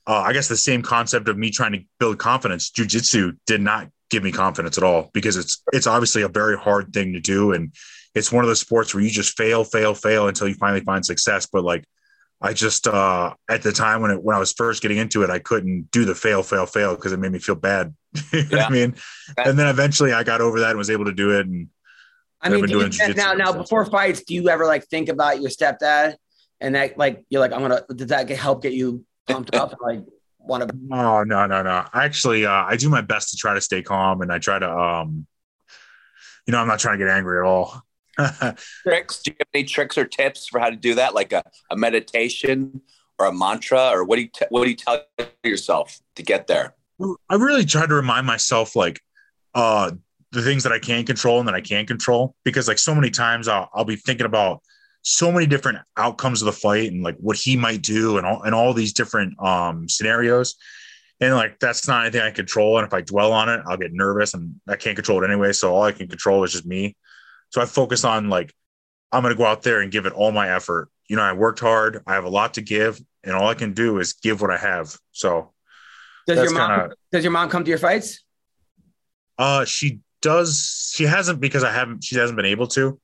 [0.07, 2.71] uh, I guess the same concept of me trying to build confidence.
[2.71, 6.93] Jujitsu did not give me confidence at all because it's it's obviously a very hard
[6.93, 7.73] thing to do and
[8.15, 11.05] it's one of those sports where you just fail, fail, fail until you finally find
[11.05, 11.47] success.
[11.51, 11.85] But like
[12.45, 15.31] I just uh at the time when it when I was first getting into it,
[15.31, 17.95] I couldn't do the fail, fail, fail because it made me feel bad.
[18.33, 18.67] you know what Yeah.
[18.67, 18.95] I mean?
[19.39, 21.47] And then eventually I got over that and was able to do it.
[21.47, 21.69] And
[22.41, 23.57] I mean, been do you- now, now since.
[23.63, 26.17] before fights, do you ever like think about your stepdad
[26.61, 29.71] and that like you're like I'm gonna did that get, help get you pumped up
[29.71, 30.07] and like
[30.39, 30.75] want to?
[30.89, 31.85] No, no, no, no.
[31.95, 34.69] Actually, uh, I do my best to try to stay calm and I try to,
[34.69, 35.27] um,
[36.47, 37.83] you know, I'm not trying to get angry at all.
[38.83, 39.23] Tricks?
[39.23, 41.15] Do you have any tricks or tips for how to do that?
[41.15, 42.83] Like a, a meditation
[43.19, 45.05] or a mantra, or what do you t- what do you tell
[45.45, 46.75] yourself to get there?
[47.29, 49.01] I really try to remind myself, like,
[49.55, 49.93] uh,
[50.31, 53.11] the things that I can control and that I can't control, because like so many
[53.11, 54.63] times I'll, I'll be thinking about
[55.03, 58.43] so many different outcomes of the fight and like what he might do and all,
[58.43, 60.55] and all these different, um, scenarios.
[61.21, 62.79] And like, that's not anything I control.
[62.79, 65.53] And if I dwell on it, I'll get nervous and I can't control it anyway.
[65.53, 66.97] So all I can control is just me.
[67.53, 68.53] So I focus on like,
[69.13, 70.89] I'm going to go out there and give it all my effort.
[71.07, 72.03] You know, I worked hard.
[72.07, 74.57] I have a lot to give, and all I can do is give what I
[74.57, 74.97] have.
[75.13, 75.53] So
[76.27, 78.25] Does your mom kinda- does your mom come to your fights?
[79.37, 80.93] Uh, she does.
[80.95, 82.03] She hasn't because I haven't.
[82.05, 82.99] She hasn't been able to.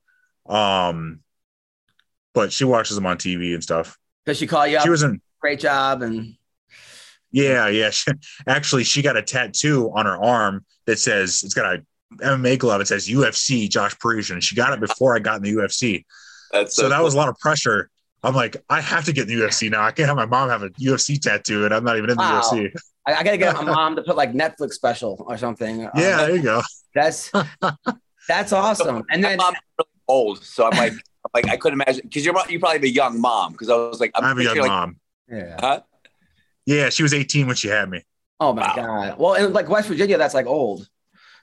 [0.46, 1.20] Um,
[2.32, 3.98] but she watches them on TV and stuff.
[4.24, 4.84] Does she call you up?
[4.84, 5.20] She was in.
[5.40, 6.37] Great job and
[7.32, 7.90] Yeah, yeah.
[7.90, 8.11] She,
[8.46, 11.84] actually, she got a tattoo on her arm that says it's got a
[12.16, 12.81] MMA glove.
[12.81, 14.40] It says UFC Josh Parisian.
[14.40, 16.05] She got it before I got in the UFC.
[16.53, 17.05] That's So, that cool.
[17.05, 17.90] was a lot of pressure.
[18.23, 19.83] I'm like, I have to get in the UFC now.
[19.85, 22.25] I can't have my mom have a UFC tattoo and I'm not even in the
[22.25, 22.40] Wow.
[22.40, 22.71] UFC.
[23.07, 25.85] I, I gotta get my mom to put like Netflix special or something.
[25.85, 26.62] Um, Yeah, there you go.
[26.94, 27.31] that's
[28.29, 29.05] that's awesome.
[29.11, 32.25] And My then mom's really old, so I'm like, I'm like I couldn't imagine because
[32.25, 34.42] you're you probably have a young mom because I was like, I'm I have a
[34.44, 34.97] young like, mom.
[35.31, 35.57] yeah.
[35.61, 35.81] Huh?
[36.66, 38.03] Yeah, she was 18 when she had me.
[38.40, 38.75] Oh my Wow.
[38.77, 39.18] god.
[39.18, 40.88] Well, in like West Virginia, that's like old.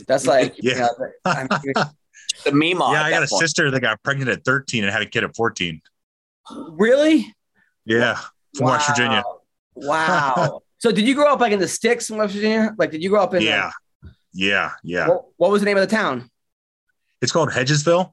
[0.07, 0.87] That's like you Yeah.
[0.99, 1.73] know, I mean,
[2.45, 3.39] the meme yeah, I got a point.
[3.41, 5.81] sister that got pregnant at 13 and had a kid at 14.
[6.71, 7.33] really?
[7.85, 8.19] Yeah,
[8.55, 9.23] from West Virginia.
[9.75, 10.61] Wow.
[10.79, 12.73] so did you grow up like in the sticks in West Virginia?
[12.77, 13.71] Like did you grow up in Yeah,
[14.33, 15.07] yeah, yeah.
[15.07, 16.29] what, what was the name of the town?
[17.21, 18.11] It's called Hedgesville.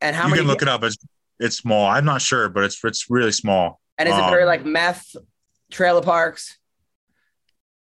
[0.00, 0.82] And how you many can look it up.
[0.82, 0.96] It's
[1.38, 1.86] it's small.
[1.86, 3.80] I'm not sure, but it's it's really small.
[3.98, 5.14] and is it um, very like meth
[5.70, 6.58] trailer parks?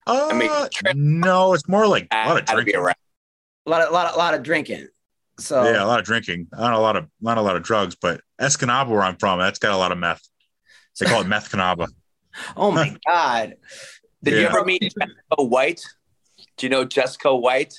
[0.07, 2.81] Uh, mean, tra- no, it's more like a lot of Had to be drinking.
[2.81, 2.97] around.
[3.67, 4.89] A lot of lot of lot of drinking.
[5.39, 6.49] So Yeah, a lot of drinking.
[6.53, 9.59] Not a lot of not a lot of drugs, but Escanaba, where I'm from, that's
[9.59, 10.23] got a lot of meth.
[10.99, 11.89] They call it meth canaba.
[12.57, 13.55] oh my god.
[14.23, 15.83] Did you ever meet Jesco White?
[16.57, 17.75] Do you know Jesco White?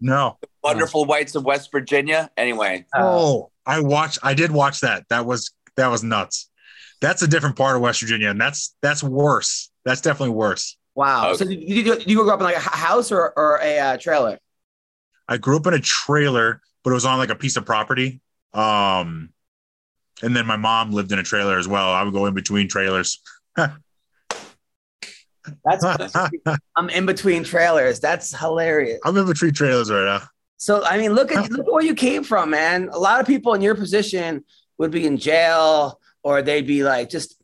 [0.00, 0.38] No.
[0.64, 2.30] Wonderful Whites of West Virginia.
[2.36, 4.18] Anyway, Oh, I watched.
[4.22, 5.04] I did watch that.
[5.10, 6.48] That was that was nuts.
[7.00, 9.70] That's a different part of West Virginia, and that's that's worse.
[9.84, 10.76] That's definitely worse.
[11.00, 11.28] Wow.
[11.28, 11.38] Okay.
[11.38, 13.96] So did you, did you grow up in like a house or, or a uh,
[13.96, 14.38] trailer?
[15.26, 18.20] I grew up in a trailer, but it was on like a piece of property.
[18.52, 19.30] Um,
[20.20, 21.90] and then my mom lived in a trailer as well.
[21.90, 23.22] I would go in between trailers.
[23.56, 23.72] That's
[25.82, 26.30] I'm
[26.76, 27.98] I'm in between trailers.
[28.00, 29.00] That's hilarious.
[29.02, 30.26] I'm in between trailers right now.
[30.58, 32.90] So I mean, look at look at where you came from, man.
[32.92, 34.44] A lot of people in your position
[34.76, 37.40] would be in jail, or they'd be like just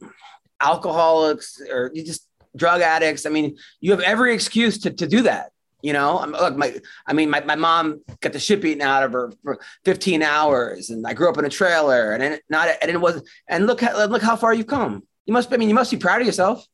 [0.60, 3.26] alcoholics, or you just drug addicts.
[3.26, 5.52] I mean, you have every excuse to, to do that.
[5.82, 9.04] You know, I'm, look, my I mean, my, my mom got the shit beaten out
[9.04, 12.68] of her for 15 hours, and I grew up in a trailer, and it not
[12.80, 15.04] and it was and look look how far you've come.
[15.26, 16.66] You must I mean, you must be proud of yourself.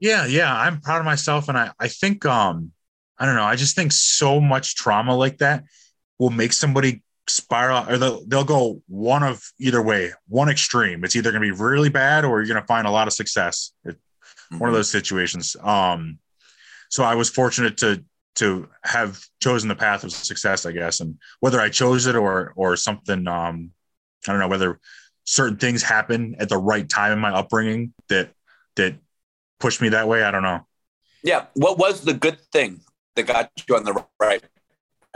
[0.00, 2.72] Yeah, yeah, I'm proud of myself, and I I think um
[3.18, 3.44] I don't know.
[3.44, 5.64] I just think so much trauma like that
[6.18, 11.04] will make somebody spiral, or they'll they'll go one of either way, one extreme.
[11.04, 13.12] It's either going to be really bad, or you're going to find a lot of
[13.12, 13.72] success.
[13.84, 13.96] It,
[14.58, 15.56] one of those situations.
[15.62, 16.18] Um,
[16.90, 21.18] so I was fortunate to to have chosen the path of success, I guess, and
[21.40, 23.70] whether I chose it or or something, um,
[24.26, 24.80] I don't know whether
[25.24, 28.32] certain things happen at the right time in my upbringing that
[28.76, 28.96] that
[29.60, 30.22] pushed me that way.
[30.22, 30.66] I don't know.
[31.22, 31.46] yeah.
[31.54, 32.80] What was the good thing
[33.16, 34.42] that got you on the right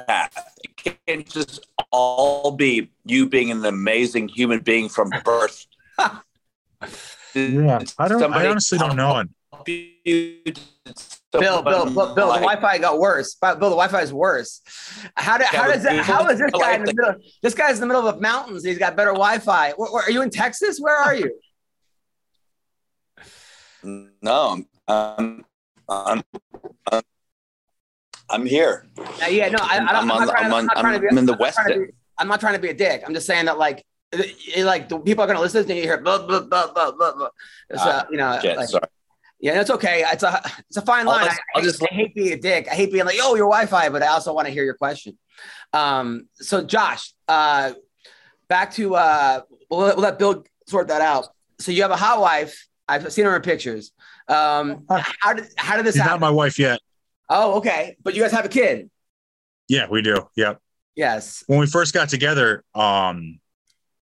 [0.07, 0.53] path?
[0.63, 5.67] It can't just all be you being an amazing human being from birth.
[7.37, 8.33] Yeah, I don't.
[8.33, 9.17] I honestly don't know.
[9.17, 9.93] And help you?
[10.05, 13.35] Bill, Bill, Bill, Bill, the Wi-Fi got worse.
[13.35, 14.63] Bill, the Wi-Fi is worse.
[15.17, 16.03] How, do, how does that?
[16.03, 17.15] How is this guy in the middle?
[17.43, 18.65] This guy's in the middle of mountains.
[18.65, 19.73] He's got better Wi-Fi.
[19.73, 20.79] Where, where- are you in Texas?
[20.81, 21.31] Where are you?
[24.23, 25.45] No, I'm,
[25.89, 26.25] I'm,
[26.91, 27.03] I'm,
[28.31, 28.87] I'm here.
[28.99, 30.77] Uh, yeah, no, I, I don't, I'm, I'm on not trying, I'm to- on- not
[30.81, 31.09] trying to be.
[31.11, 33.03] I'm in the I'm not to West be- I'm not trying to be a dick.
[33.07, 35.75] I'm just saying that, like, it- it- like the people are going to listen to
[35.75, 37.13] you hear blah blah blah blah blah.
[37.15, 37.29] blah.
[37.71, 38.85] It's, uh, Ah, you know, Shit, like, sorry.
[39.41, 40.05] yeah, it's okay.
[40.11, 41.27] It's a it's a fine I'll line.
[41.27, 42.69] just- I, I'll just- I hate being a dick.
[42.71, 45.19] I hate being like, oh, your Wi-Fi, but I also want to hear your question.
[45.73, 47.73] Um, so Josh, uh,
[48.49, 49.41] back to uh,
[49.71, 51.29] we'll, let- we'll let Bill sort that out.
[51.59, 52.67] So you have a hot wife.
[52.89, 53.93] I've seen her in pictures.
[54.29, 54.85] Um,
[55.21, 56.21] how did how did this she's happen?
[56.21, 56.81] not my wife yet.
[57.29, 57.97] oh, okay.
[58.03, 58.91] But you guys have a kid.
[59.69, 60.29] Yeah, we do.
[60.37, 60.61] Yep.
[60.95, 61.43] Yes.
[61.49, 63.41] when we first got together, um,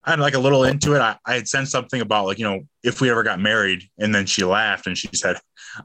[0.06, 1.00] I had like a little into it.
[1.00, 4.14] I, I had sent something about like, you know, if we ever got married, and
[4.14, 5.38] then she laughed and she said,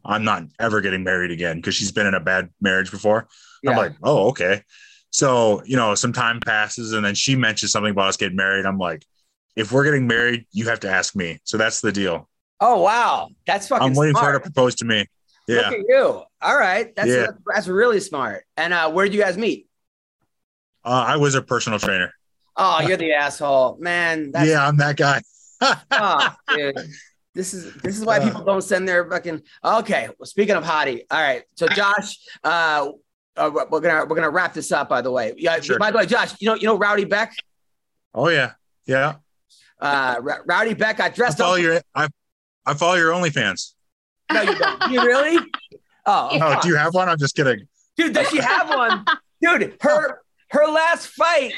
[0.05, 3.29] I'm not ever getting married again because she's been in a bad marriage before.
[3.63, 3.71] Yeah.
[3.71, 4.63] I'm like, oh, okay.
[5.11, 8.67] So, you know, some time passes and then she mentions something about us getting married.
[8.67, 9.05] I'm like,
[9.57, 11.41] if we're getting married, you have to ask me.
[11.45, 12.29] So that's the deal.
[12.61, 13.87] oh wow, that's fucking.
[13.89, 15.07] I'm waiting for her to propose to me.
[15.49, 15.71] Yeah.
[15.71, 16.23] Look at you.
[16.43, 17.29] All right, that's Yeah.
[17.47, 18.45] that's really smart.
[18.57, 19.67] And uh, where did you guys meet?
[20.85, 22.13] Uh, I was a personal trainer.
[22.57, 24.33] Oh, you're the asshole, man.
[24.33, 25.23] That's, yeah, I'm that guy.
[25.63, 26.77] Oh, dude.
[27.35, 28.25] This is this is why Uh.
[28.27, 29.41] people don't send their fucking.
[29.65, 31.45] Okay, well, speaking of hottie, all right.
[31.57, 32.89] So Josh, uh,
[33.37, 34.89] uh, we're gonna we're gonna wrap this up.
[34.89, 35.61] By the way, yeah.
[35.61, 35.79] Sure.
[35.79, 37.33] By the way, Josh, you know you know Rowdy Bec.
[38.15, 38.53] oh yeah.
[38.85, 39.17] Yeah.
[39.81, 41.61] Uh, R- Rowdy Bec got I dressed follow up.
[41.63, 42.09] your I,
[42.67, 43.75] I follow your OnlyFans.
[44.33, 44.81] No, you don't.
[44.83, 45.39] Do you really?
[46.07, 47.09] Oh, Oh, do you have one?
[47.09, 47.67] I'm just kidding.
[47.97, 49.05] dude, does she have one?
[49.41, 51.53] Dude, her her last fight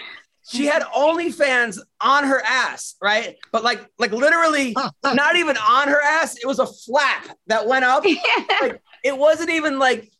[0.49, 3.37] she had OnlyFans on her ass, right?
[3.53, 4.75] But like, like literally,
[5.05, 6.37] not even on her ass.
[6.37, 8.05] It was a flap that went up.
[8.61, 10.13] Like, it wasn't even like,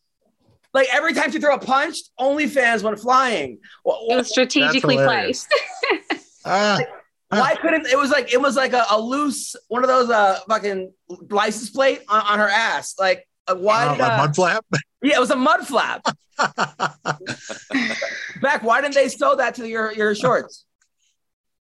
[0.75, 3.59] like every time she threw a punch, OnlyFans went flying.
[3.85, 5.47] It was strategically hilarious.
[6.09, 6.27] placed.
[6.45, 6.81] Ah,
[7.29, 10.41] Why couldn't it was like it was like a, a loose one of those uh
[10.49, 10.93] fucking
[11.31, 12.97] license plate on, on her ass?
[12.99, 13.87] Like why?
[13.87, 14.65] Uh, did, like uh, mud flap.
[15.03, 16.05] yeah, it was a mud flap.
[18.41, 20.65] Back, why didn't they sew that to your your shorts?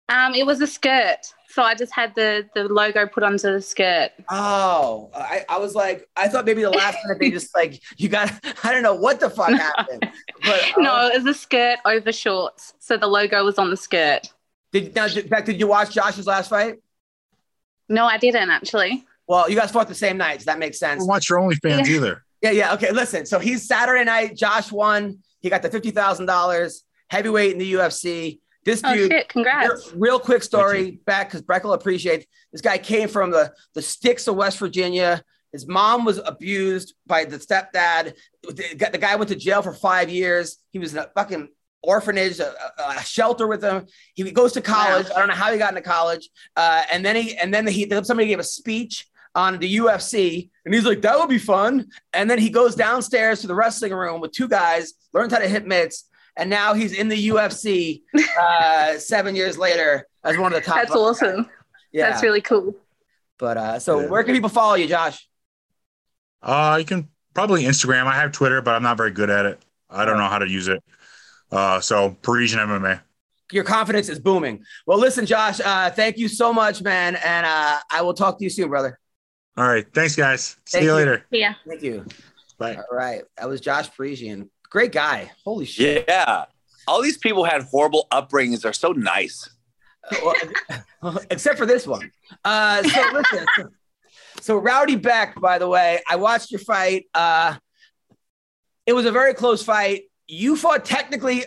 [0.08, 3.60] Um, it was a skirt, so I just had the the logo put onto the
[3.62, 4.10] skirt.
[4.30, 8.08] Oh, I, I was like, I thought maybe the last minute they just like you
[8.08, 8.32] got
[8.62, 10.08] I don't know what the fuck happened.
[10.42, 13.76] But uh, No, it was a skirt over shorts, so the logo was on the
[13.76, 14.28] skirt.
[14.72, 16.76] did now did, Bec, did you watch Josh's last fight?
[17.88, 19.04] No, I didn't actually.
[19.32, 20.98] Well, you guys fought the same night, so that makes sense.
[21.00, 21.94] Don't watch your OnlyFans Yeah.
[21.96, 22.24] either.
[22.42, 22.74] Yeah, yeah.
[22.74, 23.24] Okay, listen.
[23.24, 24.36] So he's Saturday night.
[24.36, 25.18] Josh won.
[25.40, 28.40] He got the fifty thousand dollars heavyweight in the UFC.
[28.64, 29.28] This Oh dude, shit!
[29.28, 29.92] Congrats.
[29.92, 32.26] real, real quick story back because Bec will appreciate.
[32.50, 35.22] This guy came from the the sticks of West Virginia.
[35.52, 38.14] His mom was abused by the stepdad.
[38.42, 40.56] The, the guy went to jail for five years.
[40.72, 41.48] He was in a fucking
[41.84, 43.86] orphanage, a, a- a shelter with him.
[44.14, 45.06] He goes to college.
[45.14, 46.28] I don't know how he got into college.
[46.56, 50.50] Uh, and then he and then the he somebody gave a speech on the UFC,
[50.64, 53.92] and he's like, "That would be fun." And then he goes downstairs to the wrestling
[53.92, 58.02] room with two guys, learns how to hit mitts, and now he's in the UFC
[58.40, 60.76] uh, seven years later as one of the top.
[60.76, 61.48] That's awesome.
[61.92, 62.74] Yeah, That's really cool.
[63.38, 64.06] But uh, so Yeah.
[64.06, 65.28] where can people follow you, Josh?
[66.42, 68.06] Uh, you can probably Instagram.
[68.06, 69.62] I have Twitter, but I'm not very good at it.
[69.90, 70.82] I don't know how to use it.
[71.50, 73.00] Uh, so Parisian MMA.
[73.52, 74.64] Your confidence is booming.
[74.86, 78.44] Well, listen, Josh, uh, thank you so much, man, and uh, I will talk to
[78.44, 78.98] you soon, brother.
[79.56, 79.86] All right.
[79.94, 80.56] Thanks, guys.
[80.64, 80.96] See Thank you you.
[80.96, 81.26] later.
[81.30, 81.54] Yeah.
[81.68, 82.06] Thank you.
[82.58, 82.76] Bye.
[82.76, 84.48] All right, that was Josh Parisian.
[84.70, 85.30] Great guy.
[85.44, 86.04] Holy shit.
[86.08, 86.44] Yeah.
[86.86, 88.62] All these people had horrible upbringings.
[88.62, 89.48] They're so nice.
[91.02, 92.12] Well, except for this one.
[92.44, 93.46] Uh, so listen.
[94.40, 97.06] So Rowdy Bec, by the way, I watched your fight.
[97.12, 97.56] Uh,
[98.86, 100.02] it was a very close fight.
[100.28, 101.44] You fought technically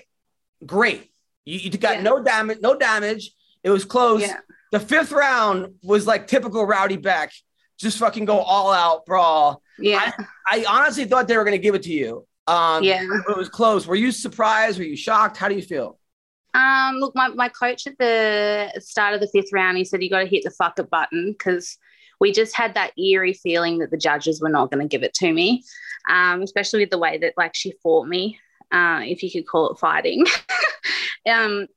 [0.65, 1.10] great.
[1.46, 2.02] You, you got Yeah.
[2.02, 3.32] no damage, no damage.
[3.63, 4.22] It was close.
[4.24, 4.38] Yeah.
[4.74, 7.32] The fifth round was like typical Rowdy Bec,
[7.78, 9.62] just fucking go all out brawl.
[9.78, 10.12] Yeah.
[10.50, 12.26] I honestly thought they were going to give it to you.
[12.48, 13.04] Um, Yeah.
[13.04, 13.88] It was close.
[13.88, 14.78] Were you surprised?
[14.78, 15.38] Were you shocked?
[15.38, 16.00] How do you feel?
[16.54, 20.10] Um, look, my, my coach at the start of the fifth round, he said, you
[20.10, 21.78] got to hit the fuck it button because
[22.22, 25.14] we just had that eerie feeling that the judges were not going to give it
[25.16, 25.64] to me,
[26.10, 28.40] um, especially with the way that like she fought me,
[28.72, 30.26] uh, if you could call it fighting.
[31.30, 31.68] um,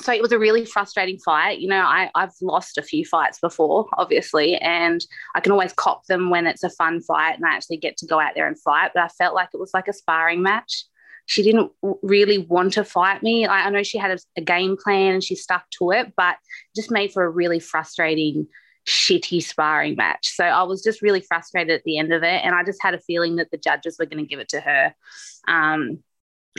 [0.00, 1.60] so it was a really frustrating fight.
[1.60, 5.04] You know, I, I've lost a few fights before, obviously, and
[5.34, 8.06] I can always cop them when it's a fun fight and I actually get to
[8.06, 8.90] go out there and fight.
[8.94, 10.84] But I felt like it was like a sparring match
[11.26, 13.46] she didn't really want to fight me.
[13.46, 16.36] I, I know she had a, a game plan and she stuck to it, but
[16.76, 18.46] just made for a really frustrating,
[18.86, 20.28] shitty sparring match.
[20.28, 22.42] So I was just really frustrated at the end of it.
[22.44, 24.60] And I just had a feeling that the judges were going to give it to
[24.60, 24.94] her.
[25.48, 26.02] Um,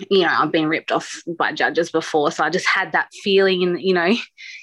[0.09, 2.31] you know, I've been ripped off by judges before.
[2.31, 4.13] So I just had that feeling in, you know,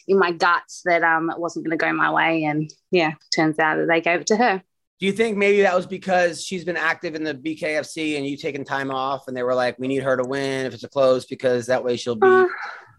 [0.09, 2.45] in my guts that um, it wasn't going to go my way.
[2.45, 4.63] And yeah, turns out that they gave it to her.
[5.01, 8.37] Do you think maybe that was because she's been active in the BKFC and you
[8.37, 10.89] taking time off and they were like, we need her to win if it's a
[10.89, 12.47] close because that way she'll be, Uh,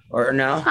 [0.09, 0.61] or no?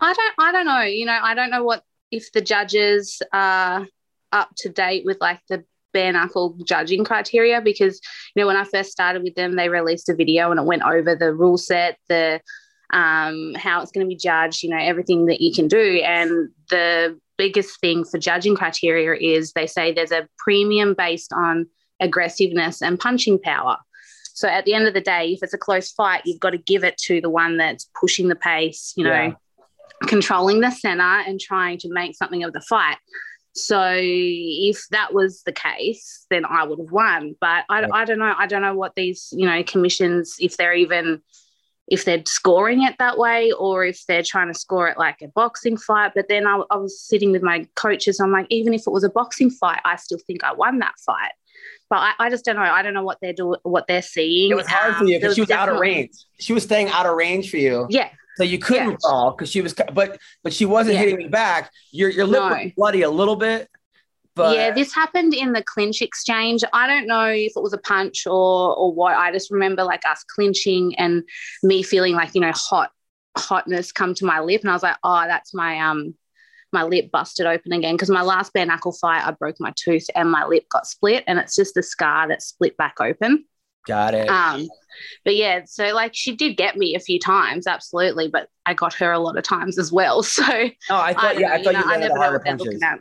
[0.00, 0.80] I don't I don't know.
[0.80, 3.86] You know, I don't know what if the judges are
[4.32, 8.00] up to date with like the bare knuckle judging criteria because
[8.34, 10.82] you know when I first started with them, they released a video and it went
[10.82, 12.40] over the rule set, the
[12.92, 16.02] um, how it's going to be judged, you know, everything that you can do.
[16.04, 21.66] And the biggest thing for judging criteria is they say there's a premium based on
[22.00, 23.78] aggressiveness and punching power.
[24.34, 26.58] So at the end of the day, if it's a close fight, you've got to
[26.58, 29.32] give it to the one that's pushing the pace, you know, Yeah.
[30.08, 32.98] controlling the center and trying to make something of the fight.
[33.54, 37.36] So if that was the case, then I would have won.
[37.40, 38.34] But I, I don't know.
[38.36, 41.20] I don't know what these, you know, commissions, if they're even,
[41.86, 45.28] if they're scoring it that way or if they're trying to score it like a
[45.28, 46.12] boxing fight.
[46.14, 48.20] But then I, I was sitting with my coaches.
[48.20, 50.94] I'm like, even if it was a boxing fight, I still think I won that
[51.04, 51.32] fight.
[51.90, 52.62] But I, I just don't know.
[52.62, 54.50] I don't know what they're doing, what they're seeing.
[54.50, 56.12] It was hard for Um, you because she was out of range.
[56.40, 57.86] She was staying out of range for you.
[57.90, 59.30] Yeah, So you couldn't Yeah.
[59.36, 61.00] because she was, but but she wasn't Yeah.
[61.00, 61.70] hitting me back.
[61.90, 62.48] Your your lip No.
[62.48, 63.68] was bloody a little bit,
[64.34, 66.62] but yeah, this happened in the clinch exchange.
[66.72, 69.14] I don't know if it was a punch or or what.
[69.16, 71.22] I just remember like us clinching and
[71.62, 72.90] me feeling like you know hot
[73.36, 76.14] hotness come to my lip, and I was like, oh, that's my um
[76.72, 80.06] my lip busted open again because my last bare knuckle fight I broke my tooth
[80.14, 83.44] and my lip got split, and it's just the scar that split back open.
[83.86, 84.28] Got it.
[84.28, 84.68] Um,
[85.24, 88.94] but yeah, so like she did get me a few times, absolutely, but I got
[88.94, 90.22] her a lot of times as well.
[90.32, 92.20] So no, I thought, don't yeah, know, I thought you, know, I never the know
[92.20, 92.66] harder what they're punches.
[92.66, 92.98] looking at.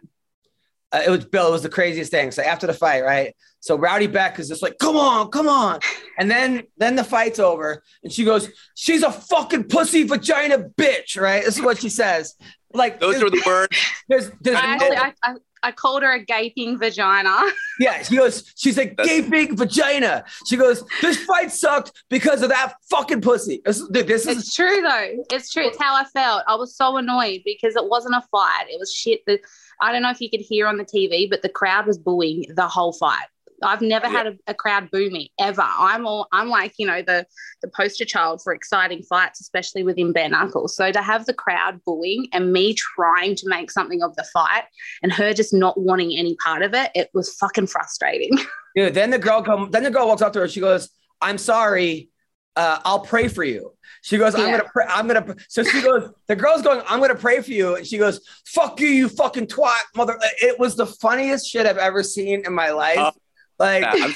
[0.93, 1.47] Uh, it was Bill.
[1.49, 2.31] It was the craziest thing.
[2.31, 3.33] So after the fight, right?
[3.61, 5.79] So Rowdy Bec is just like, "Come on, come on,"
[6.17, 11.19] and then then the fight's over, and she goes, "She's a fucking pussy vagina bitch,"
[11.21, 11.45] right?
[11.45, 12.35] This is what she says.
[12.73, 13.77] Like Those there's- are the words.
[14.09, 17.39] There's, there's I no- actually, I, I, I called her a gaping vagina.
[17.79, 18.01] yeah.
[18.03, 20.23] She goes, she's a gaping vagina.
[20.47, 23.61] She goes, this fight sucked because of that fucking pussy.
[23.63, 25.23] This, dude, this is It's true though.
[25.31, 25.65] It's true.
[25.65, 26.43] It's how I felt.
[26.47, 28.65] I was so annoyed because it wasn't a fight.
[28.69, 29.21] It was shit.
[29.27, 29.41] That
[29.81, 32.45] I don't know if you could hear on the TV, but the crowd was booing
[32.55, 33.27] the whole fight.
[33.63, 35.63] I've never had a, a crowd boo me ever.
[35.65, 37.25] I'm all I'm like you know the
[37.61, 40.75] the poster child for exciting fights, especially within bare knuckles.
[40.75, 44.63] So to have the crowd booing and me trying to make something of the fight
[45.03, 48.31] and her just not wanting any part of it, it was fucking frustrating.
[48.75, 48.93] dude.
[48.93, 49.69] Then the girl come.
[49.71, 50.47] Then the girl walks up to her.
[50.47, 50.89] She goes,
[51.21, 52.09] "I'm sorry.
[52.55, 54.57] Uh, I'll pray for you." She goes, "I'm Yeah.
[54.57, 54.85] gonna pray.
[54.89, 56.09] I'm gonna." So she goes.
[56.27, 59.47] The girl's going, "I'm gonna pray for you," and she goes, "Fuck you, you fucking
[59.47, 63.13] twat, mother." It was the funniest shit I've ever seen in my life.
[63.61, 64.15] Like, I'm-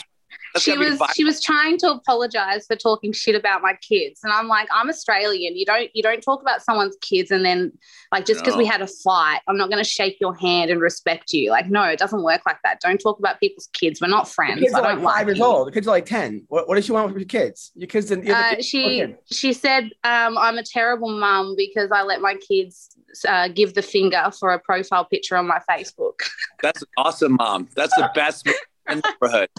[0.57, 4.47] she was she was trying to apologize for talking shit about my kids and i'm
[4.47, 7.71] like i'm australian you don't you don't talk about someone's kids and then
[8.11, 10.81] like just because we had a fight i'm not going to shake your hand and
[10.81, 14.07] respect you like no it doesn't work like that don't talk about people's kids we're
[14.07, 15.43] not the friends kids i are like don't five years you.
[15.43, 15.67] old.
[15.67, 16.43] The kids are like ten.
[16.47, 17.71] What, what does she want with your kids?
[17.75, 18.29] Your kids didn't.
[18.29, 19.15] Uh, she okay.
[19.31, 22.95] she said um, i'm a terrible mum because i let my kids
[23.27, 26.19] uh, give the finger for a profile picture on my facebook
[26.61, 27.69] That's awesome, mom.
[27.75, 28.49] That's the best
[28.89, 29.49] in the neighborhood.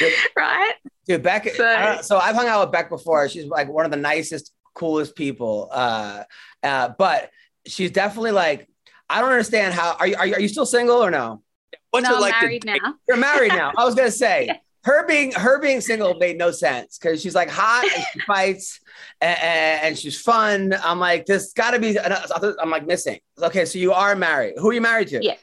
[0.36, 0.72] right
[1.06, 1.48] Dude, Bec.
[1.54, 3.28] So- I so I've hung out with Bec before.
[3.28, 5.68] She's like one of the nicest, coolest people.
[5.70, 6.22] Uh,
[6.62, 7.30] uh, but
[7.66, 8.68] she's definitely like,
[9.10, 9.96] I don't understand how.
[9.98, 11.42] Are you are you, are you still single or no?
[11.90, 13.72] What's no it like i'm to married now You're married now.
[13.76, 14.48] I was gonna say
[14.84, 18.80] her being her being single made no sense because she's like hot and she fights
[19.20, 19.38] and,
[19.82, 20.72] and she's fun.
[20.82, 21.96] I'm like, there's got to be.
[21.98, 23.18] another- I'm like missing.
[23.38, 24.54] Okay, so you are married.
[24.56, 25.22] Who are you married to?
[25.22, 25.34] Yeah.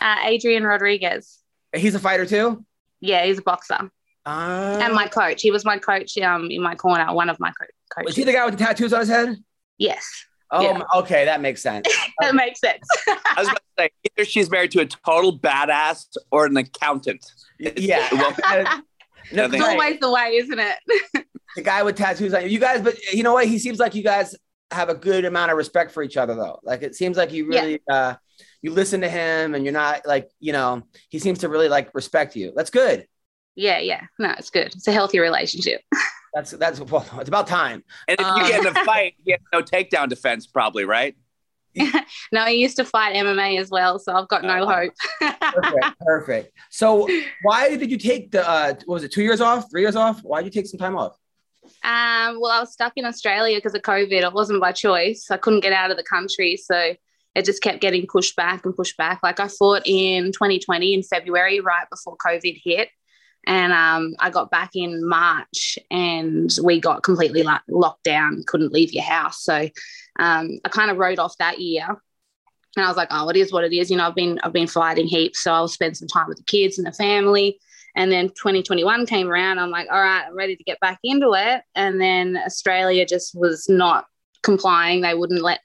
[0.00, 1.39] uh, adrian rodriguez
[1.74, 2.64] He's a fighter too.
[3.00, 3.90] yeah he's a boxer
[4.26, 5.40] Uh, and my coach.
[5.42, 8.32] He was my coach um, in my corner, one of my co- was he the
[8.32, 9.36] guy with the tattoos on his head?
[9.78, 10.04] yes,
[10.52, 10.82] Oh, Yeah.
[10.96, 11.86] okay, that makes sense.
[12.20, 12.82] that makes sense.
[13.08, 17.24] I was about to say either she's married to a total badass or an accountant.
[17.58, 18.08] yeah.
[18.12, 18.34] Well,
[19.32, 21.24] No, It's it's always the way, isn't it?
[21.56, 23.46] the guy with tattoos on you guys, but you know what?
[23.46, 24.34] He seems like you guys
[24.72, 26.58] have a good amount of respect for each other, though.
[26.64, 27.60] Like it seems like you Yeah.
[27.60, 28.14] really uh
[28.62, 31.94] you listen to him and you're not like, you know, he seems to really like
[31.94, 32.52] respect you.
[32.54, 33.06] That's good.
[33.56, 34.02] yeah, yeah.
[34.18, 34.68] No, it's good.
[34.74, 35.80] It's a healthy relationship.
[36.34, 37.82] That's that's well, it's about time.
[38.06, 41.16] and if Um, you get in a fight, you have no takedown defense, probably, right?
[41.76, 44.66] no, I used to fight MMA as well, so I've got no Oh.
[44.68, 44.92] hope.
[45.52, 45.98] Perfect.
[46.00, 46.52] perfect.
[46.70, 47.08] So
[47.42, 50.20] why did you take the uh what was it, two years off, three years off?
[50.22, 51.16] Why did you take some time off?
[51.82, 54.12] Um, well, I was stuck in Australia because of COVID.
[54.22, 55.26] It wasn't by choice.
[55.32, 56.94] I couldn't get out of the country, so
[57.34, 59.20] it just kept getting pushed back and pushed back.
[59.22, 62.88] Like I fought in 2020 in February, right before COVID hit,
[63.46, 68.44] and um, I got back in March, and we got completely lo- locked down.
[68.46, 69.68] Couldn't leave your house, so
[70.18, 71.86] um, I kind of wrote off that year.
[72.76, 73.90] And I was like, oh, it is what it is.
[73.90, 76.44] You know, I've been I've been fighting heaps, so I'll spend some time with the
[76.44, 77.58] kids and the family.
[77.96, 79.58] And then 2021 came around.
[79.58, 81.62] I'm like, all right, I'm ready to get back into it.
[81.74, 84.06] And then Australia just was not
[84.44, 85.00] complying.
[85.00, 85.60] They wouldn't let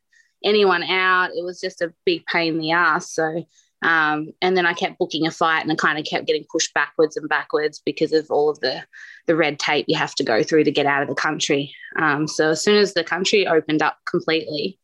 [0.46, 1.32] anyone out.
[1.36, 3.12] It was just a big pain in the ass.
[3.12, 3.46] So,
[3.82, 6.74] um, and then I kept booking a fight and I kind of kept getting pushed
[6.74, 8.84] backwards and backwards because of all of the,
[9.28, 11.74] the red tape you have to go through to get out of the country.
[11.98, 14.80] Um, so as soon as the country opened up completely,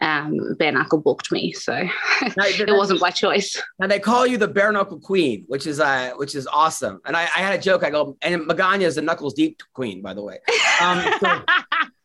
[0.00, 1.52] um, bare knuckle booked me.
[1.52, 1.72] So
[2.20, 3.60] it wasn't by choice.
[3.78, 7.00] Now they call you the bare knuckle queen, which is uh, which is awesome.
[7.06, 7.82] And I, I had a joke.
[7.82, 10.38] I go, and Magana is the knuckles deep queen, by the way.
[10.80, 11.42] Um, so,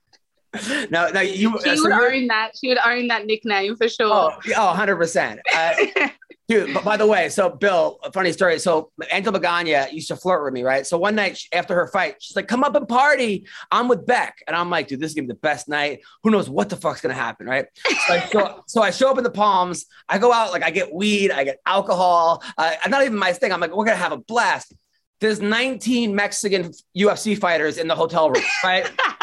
[0.89, 1.57] no, no, you.
[1.63, 2.51] she so would own that.
[2.59, 4.11] She would own that nickname for sure.
[4.11, 5.39] Oh, yeah, oh, 100 percent.
[5.55, 5.73] Uh,
[6.49, 8.59] dude, but by the way, so Bill, funny story.
[8.59, 10.85] So Angela Magana used to flirt with me, right?
[10.85, 14.05] So one night she- after her fight, she's like, "Come up and party." I'm with
[14.05, 16.01] Bec, and I'm like, "Dude, this is gonna be the best night.
[16.23, 17.67] Who knows what the fuck's gonna happen, right?"
[18.07, 19.85] So I show, so I show up in the Palms.
[20.09, 22.43] I go out, like I get weed, I get alcohol.
[22.57, 23.53] Uh, not even my thing.
[23.53, 24.73] I'm like, we're gonna have a blast.
[25.21, 28.89] There's 19 Mexican UFC fighters in the hotel room, right?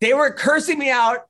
[0.00, 1.20] they were cursing me out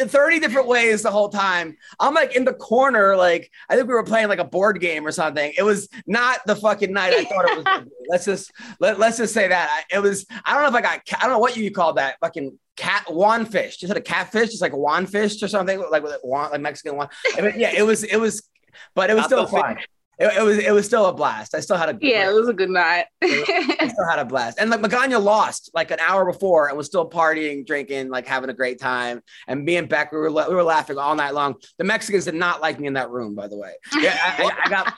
[0.00, 1.76] in 30 different ways the whole time.
[2.00, 5.06] I'm like in the corner, like I think we were playing like a board game
[5.06, 5.52] or something.
[5.56, 7.86] It was not the fucking night I thought it was.
[8.08, 10.26] let's just let, let's just say that it was.
[10.44, 11.00] I don't know if I got.
[11.18, 13.78] I don't know what you call that fucking cat wanfish.
[13.78, 16.60] Just had a catfish, just like a wanfish or something, like with a wan, like
[16.60, 17.08] Mexican one.
[17.36, 18.04] I mean, yeah, it was.
[18.04, 18.48] It was,
[18.94, 19.78] but it was Not still fun.
[20.18, 21.54] It, it was it was still a blast.
[21.54, 23.06] I still had a Yeah, it was a good night.
[23.22, 24.58] I still had a blast.
[24.60, 28.50] And like Magana lost like an hour before and was still partying, drinking, like having
[28.50, 29.22] a great time.
[29.48, 31.56] And me and Bec, we were we were laughing all night long.
[31.78, 33.72] The Mexicans did not like me in that room, by the way.
[33.98, 34.94] Yeah, I, I, I got.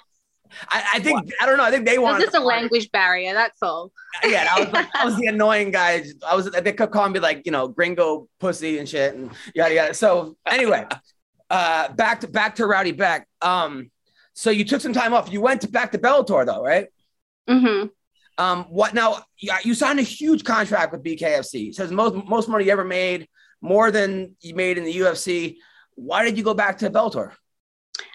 [0.69, 1.65] I, I think I don't know.
[1.65, 3.93] I think they It was just a language barrier, that's all.
[4.25, 6.05] Yeah, I was like, I was the annoying guy.
[6.27, 6.51] I was.
[6.51, 9.95] They kept calling me like you know gringo pussy and shit and yada yada.
[9.95, 10.87] So anyway,
[11.51, 13.27] uh, back to back to Rowdy Bec.
[13.43, 13.91] Um,
[14.37, 15.33] so you took some time off.
[15.33, 16.89] You went back to Bellator though, right?
[17.49, 17.89] Mm-hmm.
[18.39, 19.23] Um, what now?
[19.39, 21.71] You, signed a huge contract with BKFC.
[21.71, 23.29] It Says most most money you ever made,
[23.63, 25.57] more than you made in the UFC.
[25.95, 27.33] Why did you go back to Bellator?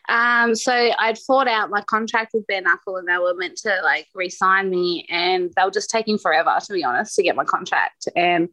[0.10, 3.80] Um, so I'd fought out my contract with Bare Knuckle and they were meant to
[3.84, 7.46] like re-sign me and they were just taking forever, to be honest, to get my
[7.46, 8.08] contract.
[8.16, 8.50] And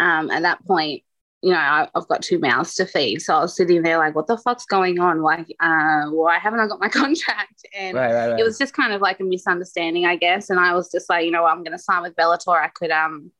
[0.00, 1.02] um, at that point,
[1.42, 3.20] you know, I, I've got two mouths to feed.
[3.20, 5.22] So I was sitting there like, what the fuck's going on?
[5.22, 7.66] Like, uh, why haven't I got my contract?
[7.76, 8.40] And Right, right, right.
[8.40, 10.50] it was just kind of like a misunderstanding, I guess.
[10.50, 12.60] And I was just like, you know, I'm going to sign with Bellator.
[12.60, 13.32] I could um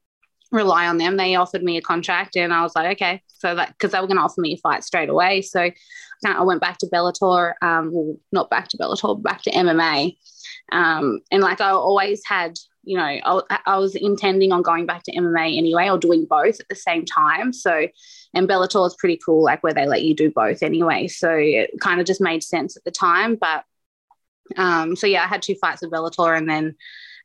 [0.51, 1.17] rely on them.
[1.17, 3.23] They offered me a contract, and I was like, okay.
[3.29, 5.43] So that because they were going to offer me a fight straight away.
[5.43, 5.71] So
[6.25, 7.55] I went back to Bellator.
[7.63, 10.17] Um, well, not back to Bellator, back to MMA.
[10.71, 15.03] Um, and like I always had, you know, I, I was intending on going back
[15.05, 17.53] to MMA anyway, or doing both at the same time.
[17.53, 17.87] So,
[18.35, 21.09] and Bellator is pretty cool, like where they let you do both anyway.
[21.09, 23.37] So it kind of just made sense at the time.
[23.37, 23.65] But
[24.57, 26.75] um, so yeah, I had two fights with Bellator, and then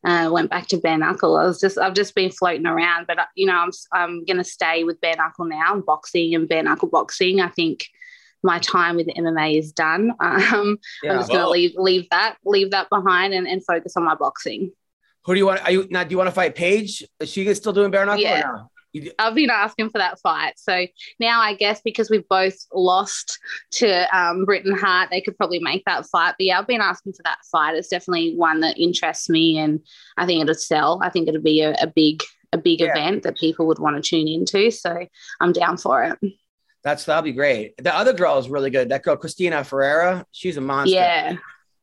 [0.06, 1.38] uh, went back to bare knuckle.
[1.38, 4.44] I was just I've just been floating around, but uh, you know I'm I'm gonna
[4.44, 7.42] stay with bare knuckle now, and boxing and bare knuckle boxing.
[7.42, 7.88] I think
[8.44, 10.12] my time with MMA is done.
[10.22, 11.14] Um, Yeah.
[11.14, 14.72] I'm just gonna leave leave that leave that behind and, and focus on my boxing.
[15.28, 15.62] Who do you want?
[15.64, 16.04] Are you now?
[16.04, 17.06] Do you want to fight Paige?
[17.20, 18.22] Is she still doing bare knuckle?
[18.24, 18.42] Yeah.
[18.42, 18.72] No?
[18.94, 20.54] You I've been asking for that fight.
[20.58, 20.88] So
[21.20, 23.38] now I guess because we've both lost
[23.74, 26.36] to um, Britain Hart, they could probably make that fight.
[26.40, 27.76] But yeah, I've been asking for that fight.
[27.76, 29.82] It's definitely one that interests me, and
[30.16, 31.02] I think it'll sell.
[31.04, 32.24] I think it'll be a, a big
[32.54, 32.92] a big Yeah.
[32.92, 34.72] event that people would want to tune into.
[34.72, 35.06] So
[35.42, 36.34] I'm down for it.
[36.86, 37.76] That's that'll be great.
[37.84, 38.88] The other girl is really good.
[38.90, 40.96] That girl, Christina Ferreira, she's a monster.
[40.96, 41.36] Yeah.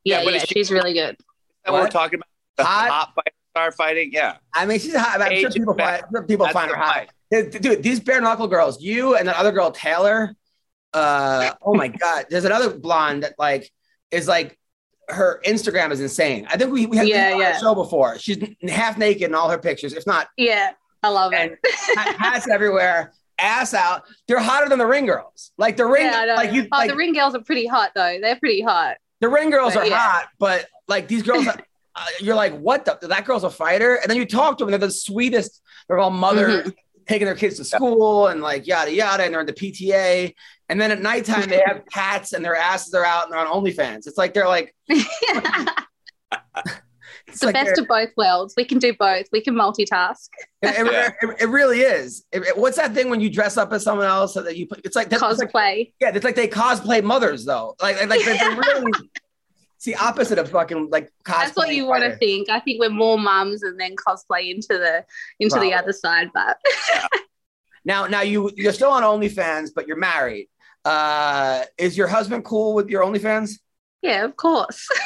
[0.03, 1.15] Yeah, what yeah, she- she's really good.
[1.63, 2.27] that we're talking about
[2.57, 2.89] the Hot?
[2.89, 3.15] hot
[3.55, 4.11] fight, star fighting.
[4.13, 5.21] Yeah, I mean, she's hot.
[5.21, 6.25] I'm sure people find better.
[6.25, 6.93] people That's find her hot.
[7.31, 7.51] fight.
[7.51, 10.35] Dude, dude, these bare knuckle girls, you and that other girl, Taylor.
[10.93, 13.71] Uh, oh my god, there's another blonde that like
[14.11, 14.57] is like
[15.09, 16.47] her Instagram is insane.
[16.49, 17.57] I think we we had Yeah, her on the yeah.
[17.59, 18.17] show before.
[18.19, 18.37] She's
[18.67, 20.71] half naked in all her pictures, if not Yeah,
[21.03, 22.15] I love and it.
[22.19, 24.03] hats everywhere, ass out.
[24.27, 25.51] They're hotter than the ring girls.
[25.57, 28.17] Like the ring, yeah, like you, oh, like the ring girls are pretty hot though.
[28.21, 28.97] They're pretty hot.
[29.21, 29.99] the ring girls But are yeah.
[29.99, 31.57] hot, but like these girls, are,
[31.95, 32.97] uh, you're like, what the?
[33.07, 35.61] That girl's a fighter, and then you talk to them, they're the sweetest.
[35.87, 36.69] They're all mothers Mm-hmm.
[37.07, 40.33] taking their kids to school and like yada yada, and they're in the PTA.
[40.69, 43.47] And then at nighttime they have hats and their asses are out and they're on
[43.47, 44.07] OnlyFans.
[44.07, 45.05] It's like they're like, it's
[47.39, 48.53] the like best of both worlds.
[48.57, 49.27] We can do both.
[49.31, 50.27] We can multitask.
[50.61, 52.25] it, it- it- it really is.
[52.31, 54.67] It- it- what's that thing when you dress up as someone else so that you?
[54.67, 55.93] put- It's like that's it's like- Cosplay.
[56.01, 57.75] Yeah, it's like they cosplay mothers though.
[57.81, 58.91] Like, like they're, they're really
[59.87, 61.39] it's the opposite of fucking like cosplay.
[61.43, 62.49] That's what you want to think.
[62.49, 65.05] I think we're more mums and then cosplay into the
[65.39, 66.29] into the other side.
[66.33, 66.59] But
[67.85, 70.49] Now, now you you're still on OnlyFans, but you're married.
[70.83, 73.59] Uh, is your husband cool with your OnlyFans?
[74.01, 74.87] yeah, of course.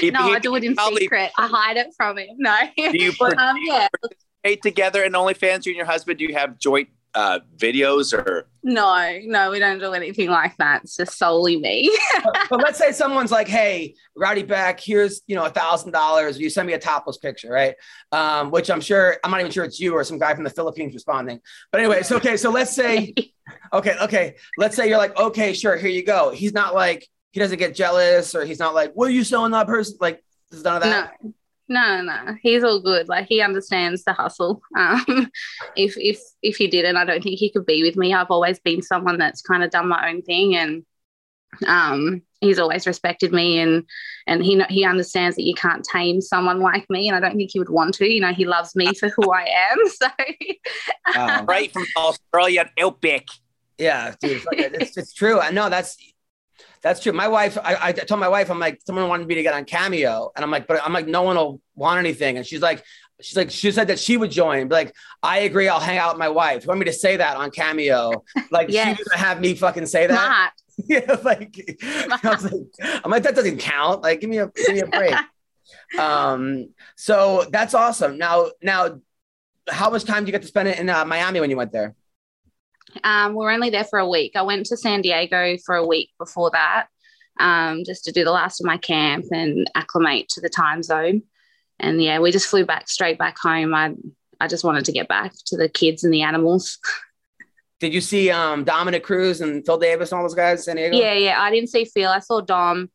[0.00, 1.30] He- no, he- I do it in probably- secret.
[1.38, 2.28] I hide it from him.
[2.38, 2.56] No.
[2.76, 3.86] Do you um, yeah.
[4.00, 5.64] participate together in OnlyFans?
[5.64, 6.18] You and your husband?
[6.18, 8.46] Do you have joint uh, videos or?
[8.62, 10.82] No, no, we don't do anything like that.
[10.82, 11.90] It's just solely me.
[12.24, 16.38] but, but let's say someone's like, "Hey, Rowdy Bec, here's you know a thousand dollars.
[16.38, 17.74] You send me a topless picture, right?"
[18.12, 20.50] Um, which I'm sure I'm not even sure it's you or some guy from the
[20.50, 21.40] Philippines responding.
[21.72, 23.14] But anyway, so okay, so let's say,
[23.72, 26.30] okay, okay, let's say you're like, okay, sure, here you go.
[26.30, 29.52] He's not like he doesn't get jealous or he's not like, "What are you selling
[29.52, 31.12] that person?" Like, there's none of that.
[31.22, 31.32] no.
[31.68, 33.08] No, no, he's all good.
[33.08, 34.62] Like he understands the hustle.
[34.76, 35.30] Um,
[35.74, 38.14] if if if he didn't, I don't think he could be with me.
[38.14, 40.84] I've always been someone that's kind of done my own thing, and
[41.66, 43.84] um, he's always respected me, and
[44.26, 47.36] and he kn- he understands that you can't tame someone like me, and I don't
[47.36, 48.06] think he would want to.
[48.08, 49.78] You know, he loves me for who I am.
[49.88, 53.26] So Um, Right from Australian outback.
[53.78, 55.40] Yeah, dude, it's, like, it's, it's true.
[55.40, 55.96] I know that's
[56.82, 57.12] that's true.
[57.12, 59.64] My wife, I, I told my wife, I'm like, someone wanted me to get on
[59.64, 62.36] Cameo, and I'm like, but I'm like, no one will want anything.
[62.36, 62.84] And she's like,
[63.20, 64.68] she's like, she said that she would join.
[64.68, 65.68] Like, I agree.
[65.68, 66.64] I'll hang out with my wife.
[66.64, 68.24] You want me to say that on Cameo?
[68.50, 68.96] Like, Yes.
[68.98, 70.16] she's gonna have me fucking say that.
[70.16, 70.52] smart.
[70.88, 71.78] yeah, like,
[72.22, 74.02] I was like, I'm like, that doesn't count.
[74.02, 75.14] Like, give me a give me a break.
[75.98, 78.18] um, so that's awesome.
[78.18, 79.00] Now, now,
[79.68, 81.94] how much time did you get to spend in uh, Miami when you went there?
[83.04, 84.32] Um, we were only there for a week.
[84.36, 86.86] I went to San Diego for a week before that.
[87.38, 91.22] um, just to do the last of my camp and acclimate to the time zone.
[91.78, 93.74] And yeah, we just flew back straight back home.
[93.74, 93.94] I
[94.40, 96.78] I just wanted to get back to the kids and the animals.
[97.80, 100.76] Did you see um, Dominick Cruz and Phil Davis and all those guys in San
[100.76, 100.96] Diego?
[100.96, 101.40] Yeah, yeah.
[101.40, 102.08] I didn't see Phil.
[102.10, 102.90] I saw Dom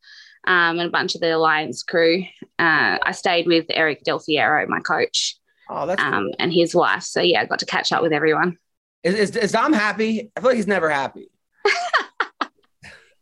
[0.47, 2.23] um, and a bunch of the Alliance crew.
[2.57, 5.35] Uh, I stayed with Eric Del Fierro, my coach,
[5.69, 6.35] Oh, that's um, cool.
[6.39, 7.03] and his wife.
[7.03, 8.57] So yeah, I got to catch up with everyone.
[9.03, 10.31] Is, is, is Dom happy?
[10.35, 11.29] I feel like he's never happy.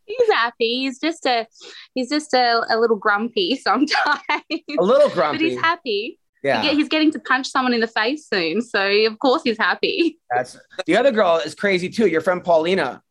[0.06, 0.80] He's happy.
[0.80, 1.46] He's just a
[1.94, 3.94] he's just a, a little grumpy sometimes.
[4.50, 5.38] A little grumpy.
[5.38, 6.20] but he's happy.
[6.44, 6.64] yeah.
[6.64, 8.62] He- He's getting to punch someone in the face soon.
[8.62, 10.18] So of course he's happy.
[10.36, 10.58] That's
[10.88, 12.08] the other girl is crazy too.
[12.08, 13.04] Your friend Paulina.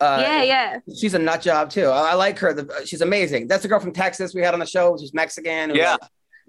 [0.00, 0.78] Uh, yeah, yeah.
[0.98, 1.86] She's a nut job too.
[1.86, 2.52] I, I like her.
[2.52, 3.46] The, she's amazing.
[3.46, 4.96] That's the girl from Texas we had on the show.
[4.98, 5.72] She's Mexican.
[5.72, 5.96] Yeah.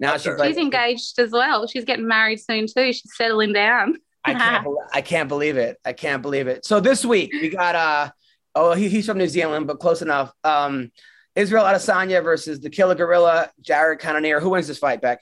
[0.00, 1.68] now Love she's like, She's engaged as well.
[1.68, 2.92] She's getting married soon too.
[2.92, 3.98] She's settling down.
[4.26, 5.78] I can't, I can't believe it.
[5.84, 6.64] I can't believe it.
[6.64, 8.10] So this week we got uh
[8.54, 10.32] oh he, he's from New Zealand, but close enough.
[10.44, 10.90] Um,
[11.34, 14.40] Israel Adesanya versus the Killer Gorilla, Jared Cannonier.
[14.40, 15.20] Who wins this fight, Bec?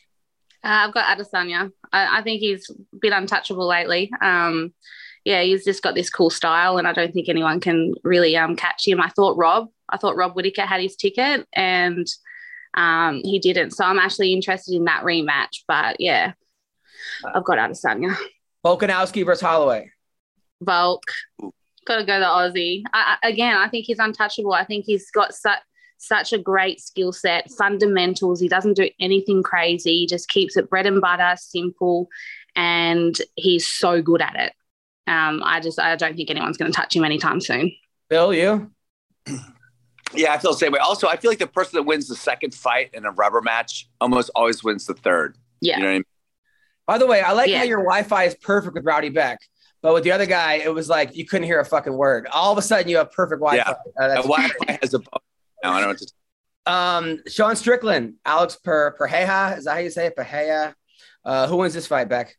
[0.63, 1.71] Uh, I've got Adesanya.
[1.93, 4.11] I, I think he's been untouchable lately.
[4.23, 4.73] Um,
[5.25, 8.57] yeah, he's just got this cool style, and I don't think anyone can really um,
[8.57, 9.01] catch him.
[9.01, 12.07] I thought Rob, I thought Rob Whittaker had his ticket, and
[12.75, 13.73] um, he didn't.
[13.73, 15.63] So I'm actually interested in that rematch.
[15.67, 16.33] But yeah,
[17.35, 18.17] I've got Adesanya.
[18.65, 19.91] Volkanovski versus Holloway.
[20.63, 21.03] Volk,
[21.87, 22.83] got to go to Aussie.
[22.93, 24.55] I, I, again, I think he's untouchable.
[24.55, 25.59] I think he's got such
[25.99, 28.41] such a great skill set, fundamentals.
[28.41, 30.01] He doesn't do anything crazy.
[30.01, 32.09] He just keeps it bread and butter, simple,
[32.55, 34.53] and he's so good at it.
[35.07, 37.73] Um, I just I don't think anyone's going to touch him anytime soon.
[38.09, 38.71] Bill, you?
[40.17, 40.79] Yeah, I feel the same way.
[40.79, 43.89] Also, I feel like the person that wins the second fight in a rubber match
[44.01, 45.37] almost always wins the third.
[45.61, 45.79] Yeah.
[45.79, 46.05] You know what I mean?
[46.87, 47.59] By the way, I like Yeah.
[47.59, 49.39] how your Wi-Fi is perfect with Rowdy Bec,
[49.83, 52.27] but with the other guy, it was like you couldn't hear a fucking word.
[52.33, 53.57] All of a sudden, you have perfect Wi-Fi.
[53.71, 54.03] Yeah.
[54.03, 55.07] Uh, that's- Wi-Fi has a bone.
[55.63, 56.13] Now I don't know what to
[56.67, 60.17] um, Sean Strickland, Alex per Perheja, is that how you say it?
[60.17, 60.75] Perheja.
[61.25, 62.35] Uh, who wins this fight, Bec?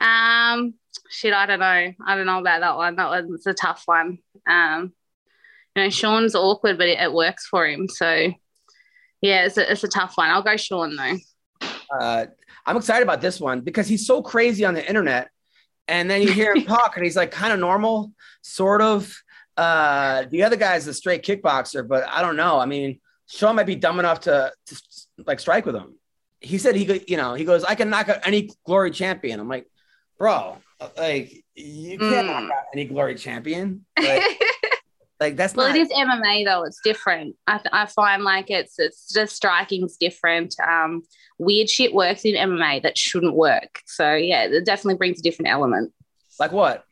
[0.00, 0.74] Um,
[1.10, 1.92] shit, I don't know.
[2.06, 2.96] I don't know about that one.
[2.96, 4.18] That one's a tough one.
[4.48, 4.92] Um,
[5.76, 7.88] you know, Sean's awkward, but it, it works for him.
[7.88, 8.30] So,
[9.20, 10.30] yeah, it's a, it's a tough one.
[10.30, 11.68] I'll go Sean though.
[11.98, 12.26] Uh,
[12.66, 15.30] I'm excited about this one because he's so crazy on the internet,
[15.88, 18.12] and then you hear him talk, and he's like kind of normal,
[18.42, 19.14] sort of.
[19.56, 22.58] Uh, the other guy's a straight kickboxer, but I don't know.
[22.58, 24.82] I mean, Sean might be dumb enough to, to
[25.26, 25.94] like strike with him.
[26.40, 29.38] He said he could, you know, he goes, I can knock out any glory champion.
[29.40, 29.66] I'm like,
[30.18, 30.56] bro,
[30.96, 32.48] like you can't Mm.
[32.48, 33.86] knock out any glory champion.
[33.98, 34.22] Like,
[35.24, 35.76] like that's well, not.
[35.76, 36.64] it is MMA though.
[36.64, 37.34] It's different.
[37.46, 40.54] I, I find like it's it's just striking's different.
[40.60, 41.02] Um,
[41.38, 43.80] weird shit works in MMA that shouldn't work.
[43.86, 45.92] So yeah, it definitely brings a different element.
[46.38, 46.84] Like what?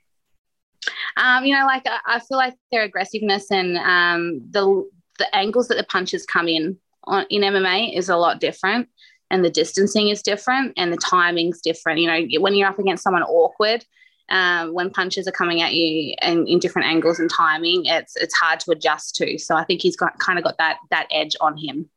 [1.18, 5.68] Um, you know, like I, I feel like their aggressiveness and um, the the angles
[5.68, 8.88] that the punches come in on in MMA is a lot different,
[9.30, 12.00] and the distancing is different, and the timing's different.
[12.00, 13.84] You know, when you're up against someone awkward,
[14.28, 18.34] um, when punches are coming at you and in different angles and timing, it's it's
[18.34, 19.38] hard to adjust to.
[19.38, 21.88] So I think he's got kind of got that that edge on him.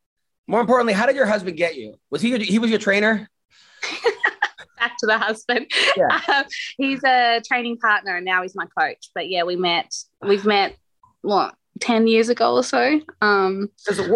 [0.48, 1.96] More importantly, how did your husband get you?
[2.12, 3.30] Was he your, he was your trainer?
[4.80, 5.72] Back to the husband.
[5.96, 6.22] Yeah.
[6.28, 6.44] Um,
[6.78, 9.10] he's a training partner, and now he's my coach.
[9.16, 9.96] But yeah, we met.
[10.22, 10.76] We've met
[11.22, 13.00] what ten years ago or so.
[13.22, 13.70] Um,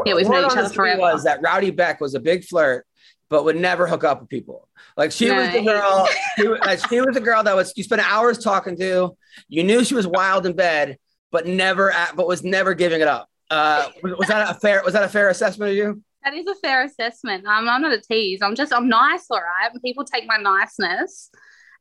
[0.05, 1.01] Yeah, we've known each other forever.
[1.01, 2.85] Was that Rowdy Bec was a big flirt,
[3.29, 4.67] but would never hook up with people.
[4.97, 6.07] Like she was the girl.
[6.37, 9.15] she, was, like, she was a girl that was you spent hours talking to.
[9.47, 10.97] You knew she was wild in bed,
[11.31, 13.29] but never at, but was never giving it up.
[13.49, 14.81] Uh, was, was that a fair?
[14.83, 16.03] Was that a fair assessment of you?
[16.23, 17.45] That is a fair assessment.
[17.45, 18.41] Um, I'm not a tease.
[18.41, 19.71] I'm just I'm nice, all right.
[19.83, 21.29] People take my niceness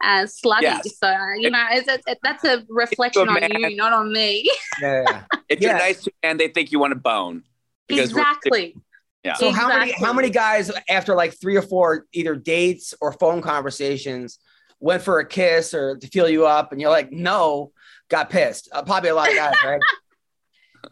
[0.01, 0.62] as slutty.
[0.62, 0.96] Yes.
[0.99, 3.51] So uh, you know, it's, it's, that's a reflection on man.
[3.53, 4.49] you, not on me.
[4.80, 5.03] Yeah.
[5.09, 5.22] yeah.
[5.49, 5.70] If Yeah.
[5.70, 7.42] you're nice to a man, they think you want a bone.
[7.88, 8.76] Because we're- exactly.
[9.25, 9.35] Yeah.
[9.35, 13.43] So how many how many guys after like three or four either dates or phone
[13.43, 14.39] conversations
[14.81, 17.73] went for a kiss or to feel you up and you're like no
[18.09, 19.81] got pissed uh, probably a lot of guys right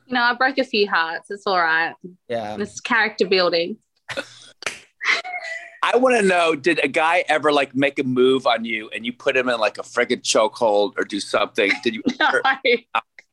[0.08, 1.30] You know, I broke a few hearts.
[1.30, 1.94] It's all right.
[2.28, 3.78] yeah It's character building.
[5.82, 9.06] I want to know: Did a guy ever like make a move on you, and
[9.06, 11.70] you put him in like a friggin' chokehold or do something?
[11.84, 12.02] Did you?
[12.18, 12.30] No,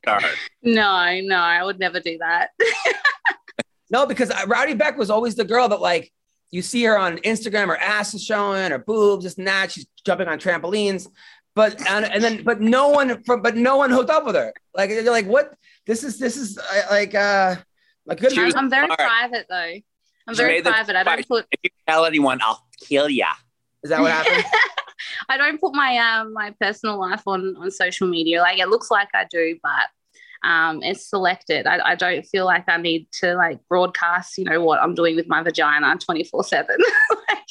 [0.06, 0.26] Sorry.
[0.62, 2.50] no, no, I would never do that.
[3.94, 6.12] No because uh, Rowdy Bec was always the girl that like
[6.52, 9.86] you see her on Instagram her ass is showing her boobs this and that she's
[10.06, 11.08] jumping on trampolines
[11.56, 14.52] but and, and then but no one from but no one hooked up with her
[14.76, 15.54] like they're like what
[15.86, 17.56] this is this is uh, like uh
[18.08, 19.00] like good She was- I'm very smart.
[19.00, 19.74] private though.
[20.28, 20.96] I'm She very made the private.
[20.96, 23.28] I don't put If you tell anyone, I'll kill ya.
[23.84, 24.44] is that what happened
[25.30, 28.42] I don't put my um my personal life on on social media.
[28.42, 29.88] Like it looks like I do, but
[30.44, 31.68] um, it's selected.
[31.68, 35.16] I, I don't feel like I need to like broadcast, you know, what I'm doing
[35.16, 36.78] with my vagina 24 seven.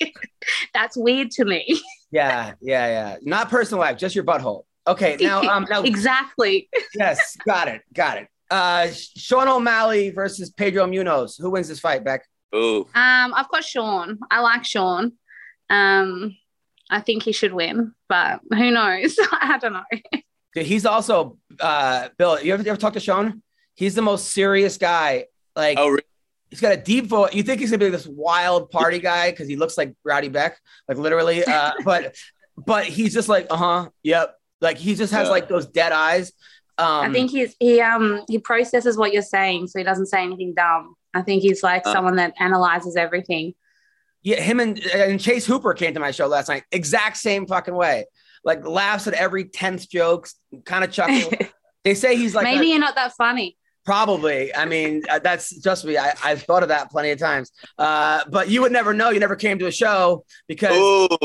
[0.75, 1.81] That's weird to me.
[2.11, 3.17] Yeah, yeah, yeah.
[3.23, 4.65] Not personal life, just your butthole.
[4.87, 6.69] Okay, now, um, now, exactly.
[6.95, 8.29] yes, got it, got it.
[8.51, 11.41] Uh, Sean O'Malley versus Pedro Munhoz.
[11.41, 12.27] Who wins this fight, Bec?
[12.55, 12.81] Ooh.
[12.95, 14.19] Um, I've got Sean.
[14.31, 15.13] I like Sean.
[15.71, 16.37] Um,
[16.91, 19.17] I think he should win, but who knows?
[19.33, 20.21] I don't know.
[20.55, 22.41] Dude, he's also uh, Bill.
[22.43, 23.43] You ever, you ever talk to Sean?
[23.75, 25.27] He's the most serious guy.
[25.57, 26.03] Like, Oh, really?
[26.51, 27.35] he's got a deep voice.
[27.35, 30.59] You think he's gonna be this wild party guy because he looks like Rowdy Bec,
[30.89, 31.45] like literally.
[31.45, 32.15] Uh, but
[32.57, 34.35] but he's just like, uh huh, yep.
[34.61, 35.31] Like he just has Yeah.
[35.33, 36.33] like those dead eyes.
[36.79, 40.23] Um, I think he's he um he processes what you're saying, so he doesn't say
[40.23, 40.95] anything dumb.
[41.15, 41.93] I think he's like Uh.
[41.93, 43.55] someone that analyzes everything.
[44.25, 46.63] Yeah, him and, and Chase Hooper came to my show last night.
[46.71, 48.05] Exact same fucking way.
[48.45, 50.35] Like laughs at every tenth jokes,
[50.65, 51.33] kind of chuckles.
[51.85, 53.57] they say he's like Maybe a- you're not that funny.
[53.85, 54.55] probably.
[54.55, 55.97] I mean, uh, that's just me.
[55.97, 57.53] I, I've thought of that plenty of times.
[57.79, 59.11] Uh, but you would never know.
[59.11, 60.81] You never came to a show because she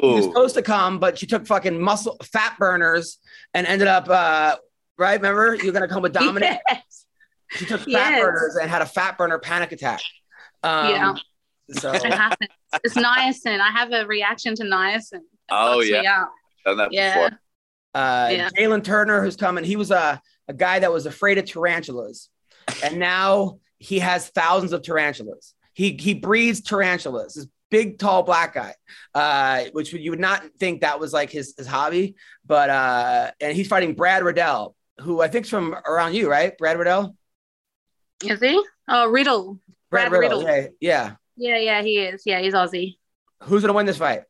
[0.06, 0.30] was Ooh.
[0.30, 3.18] supposed to come, but she took fucking muscle fat burners
[3.54, 4.56] and ended up uh,
[4.98, 5.20] right.
[5.20, 6.60] Remember, you're gonna come with Dominick.
[6.70, 7.06] Yes.
[7.52, 8.22] She took fat Yes.
[8.22, 10.02] burners and had a fat burner panic attack.
[10.64, 11.16] Um, Yeah.
[11.72, 12.50] So It happens.
[12.84, 13.60] It's niacin.
[13.62, 15.14] I have a reaction to niacin.
[15.16, 16.26] It Oh, yeah.
[16.68, 16.76] Up.
[16.76, 17.14] Done that Yeah.
[17.14, 17.40] before.
[17.96, 18.50] uh, Yeah.
[18.58, 22.30] Jalen Turner, who's coming, he was a, a guy that was afraid of tarantulas,
[22.84, 25.54] and now he has thousands of tarantulas.
[25.74, 27.36] He he breeds tarantulas.
[27.36, 28.74] This big, tall, black guy,
[29.14, 32.16] uh, which you would not think that was like his his hobby,
[32.46, 36.58] but uh, and he's fighting Brad Riddell, who I think's from around you, right?
[36.58, 37.16] Brad Riddell.
[38.24, 38.62] Is he?
[38.88, 39.60] Oh, Riddell.
[39.92, 40.44] Brad Riddell.
[40.44, 41.16] Yeah, yeah.
[41.36, 42.24] Yeah, yeah, he is.
[42.26, 42.98] Yeah, he's Aussie.
[43.44, 44.24] Who's gonna win this fight?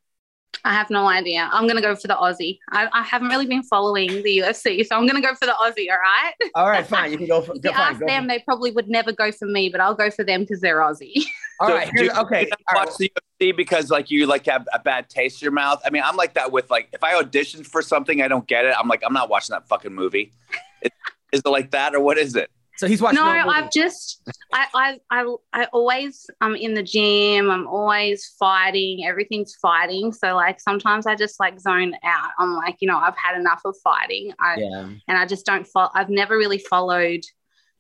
[0.65, 1.47] I have no idea.
[1.51, 2.57] I'm gonna go for the Aussie.
[2.71, 5.89] I, I haven't really been following the UFC, so I'm gonna go for the Aussie.
[5.89, 6.33] All right.
[6.55, 7.11] All right, fine.
[7.11, 7.53] You can go for.
[7.55, 9.69] If Go, you fine, ask go them, for- they probably would never go for me,
[9.69, 11.23] but I'll go for them because they're Aussie.
[11.59, 11.89] all So right.
[11.95, 12.43] do okay.
[12.45, 12.87] do you all right.
[12.87, 15.81] watch the UFC because like you like have a bad taste in your mouth.
[15.85, 18.65] I mean, I'm like that with like if I audition for something, I don't get
[18.65, 18.73] it.
[18.77, 20.33] I'm like, I'm not watching that fucking movie.
[20.81, 20.91] It,
[21.31, 22.49] is it like that or what is it?
[22.77, 23.15] So he's watching.
[23.23, 23.25] no.
[23.25, 24.21] I've just
[24.53, 27.49] I, I I I always I'm in the gym.
[27.49, 29.05] I'm always fighting.
[29.05, 30.11] Everything's fighting.
[30.13, 32.29] So like sometimes I just like zone out.
[32.37, 34.31] I'm like, you know, I've had enough of fighting.
[34.39, 34.89] I Yeah.
[35.07, 35.89] and I just don't follow.
[35.95, 37.21] I've never really followed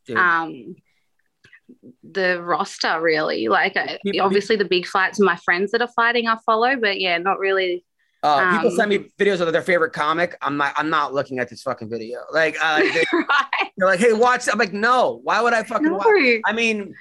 [0.05, 0.17] dude.
[0.17, 0.75] um
[2.03, 3.47] the roster really.
[3.49, 6.75] Like I, obviously the big fights, and my friends that are fighting, I follow.
[6.75, 7.83] But yeah, not really.
[8.27, 10.35] Uh, people Um, send me videos of their favorite comic.
[10.41, 10.73] I'm not.
[10.77, 12.19] I'm not looking at this fucking video.
[12.31, 13.71] Like uh, they, right?
[13.81, 15.19] are like, "Hey, watch." I'm like, "No.
[15.23, 15.93] Why would I fucking No.
[15.97, 16.93] watch?" I mean,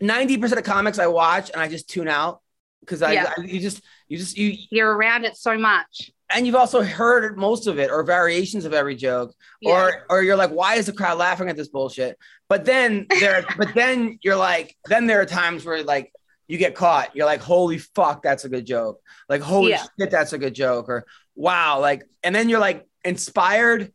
[0.00, 2.40] ninety percent of comics I watch and I just tune out
[2.80, 3.32] because I, Yeah.
[3.36, 6.10] I you just you just you You're around it so much.
[6.30, 9.72] and you've also heard most of it or variations of every joke Yeah.
[9.72, 13.44] or or you're like, "Why is the crowd laughing at this bullshit?" But then there,
[13.58, 16.12] but then you're like, then there are times where like
[16.48, 17.14] you get caught.
[17.16, 19.84] You're like, "Holy fuck, that's a good joke." Like, "Holy Yeah.
[19.98, 23.92] shit, that's a good joke," or "Wow," like, and then you're like inspired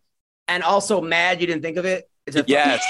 [0.47, 2.10] and also mad you didn't think of it.
[2.28, 2.84] It's a Yes.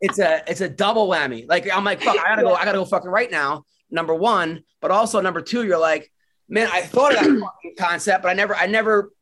[0.00, 1.46] it's a it's a double whammy.
[1.48, 3.64] Like I'm like, fuck, I gotta go, I gotta go fucking right now.
[3.90, 6.10] Number one, but also number two, you're like,
[6.48, 9.12] man, I thought of that fucking concept, but I never, I never,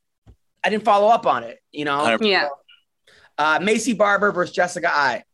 [0.64, 1.58] I didn't follow up on it.
[1.72, 2.48] You know, yeah.
[3.38, 5.24] uh, Maycee Barber versus Jessica Eye.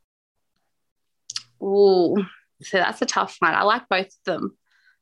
[1.63, 2.17] Ooh,
[2.63, 3.55] so that's a tough one.
[3.55, 4.57] I like both of them.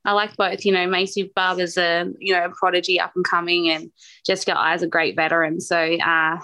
[0.05, 0.65] I like both.
[0.65, 3.91] You know, Maycee Barber's a you know a prodigy up and coming, and
[4.25, 5.61] Jessica Eye is a great veteran.
[5.61, 6.41] So uh, I'm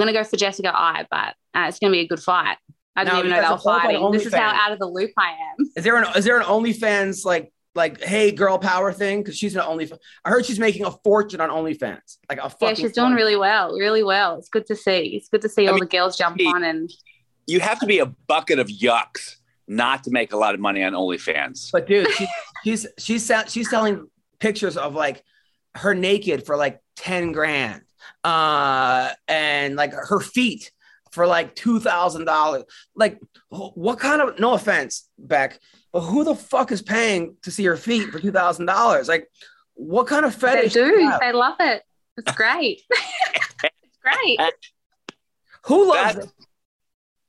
[0.00, 2.56] going to go for Jessica Eye, but uh, it's going to be a good fight.
[2.98, 4.10] I didn't Now, even know guys they are were fighting.
[4.12, 5.70] This is how out of the loop I am.
[5.76, 9.22] Is there an is there an OnlyFans like like hey girl power thing?
[9.22, 9.98] Because she's an OnlyFans.
[10.24, 12.16] I heard she's making a fortune on OnlyFans.
[12.30, 13.14] Like a Yeah, she's doing fortune.
[13.14, 14.38] really well, really well.
[14.38, 15.08] It's good to see.
[15.16, 16.90] It's good to see I all mean, the girls jump he- on and
[17.46, 19.36] You have to be a bucket of yucks
[19.68, 21.70] not to make a lot of money on OnlyFans.
[21.72, 22.26] But dude, she,
[22.64, 24.08] she's she's sell, she's selling
[24.38, 25.22] pictures of like
[25.74, 27.82] her naked for like 10 grand.
[28.22, 30.70] Uh and like her feet
[31.12, 32.64] for like two thousand dollars.
[32.94, 35.58] Like what kind of no offense, Bec,
[35.92, 39.08] but who the fuck is paying to see her feet for two thousand dollars?
[39.08, 39.28] Like
[39.74, 40.74] what kind of fetish?
[40.74, 41.12] they fetish do.
[41.20, 41.82] They love it.
[42.18, 42.82] It's great.
[42.90, 44.38] it's great.
[45.64, 46.30] Who loves That- it?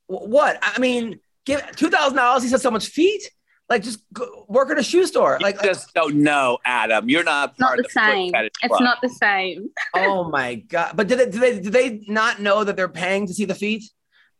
[0.06, 0.58] What?
[0.62, 2.42] I mean, give two thousand dollars.
[2.42, 3.30] He said someone's feet.
[3.68, 5.36] Like just go, work at a shoe store.
[5.40, 7.10] You Like, just don't know, Adam.
[7.10, 8.32] You're not It's not the of the same.
[8.34, 8.80] It's club.
[8.80, 9.68] not the same.
[9.94, 10.92] oh my god!
[10.96, 13.54] But did, they do they do they not know that they're paying to see the
[13.54, 13.84] feet?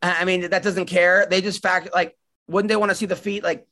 [0.00, 1.26] I I mean, that doesn't care.
[1.28, 3.42] They just fact like, wouldn't they want to see the feet?
[3.42, 3.66] Like,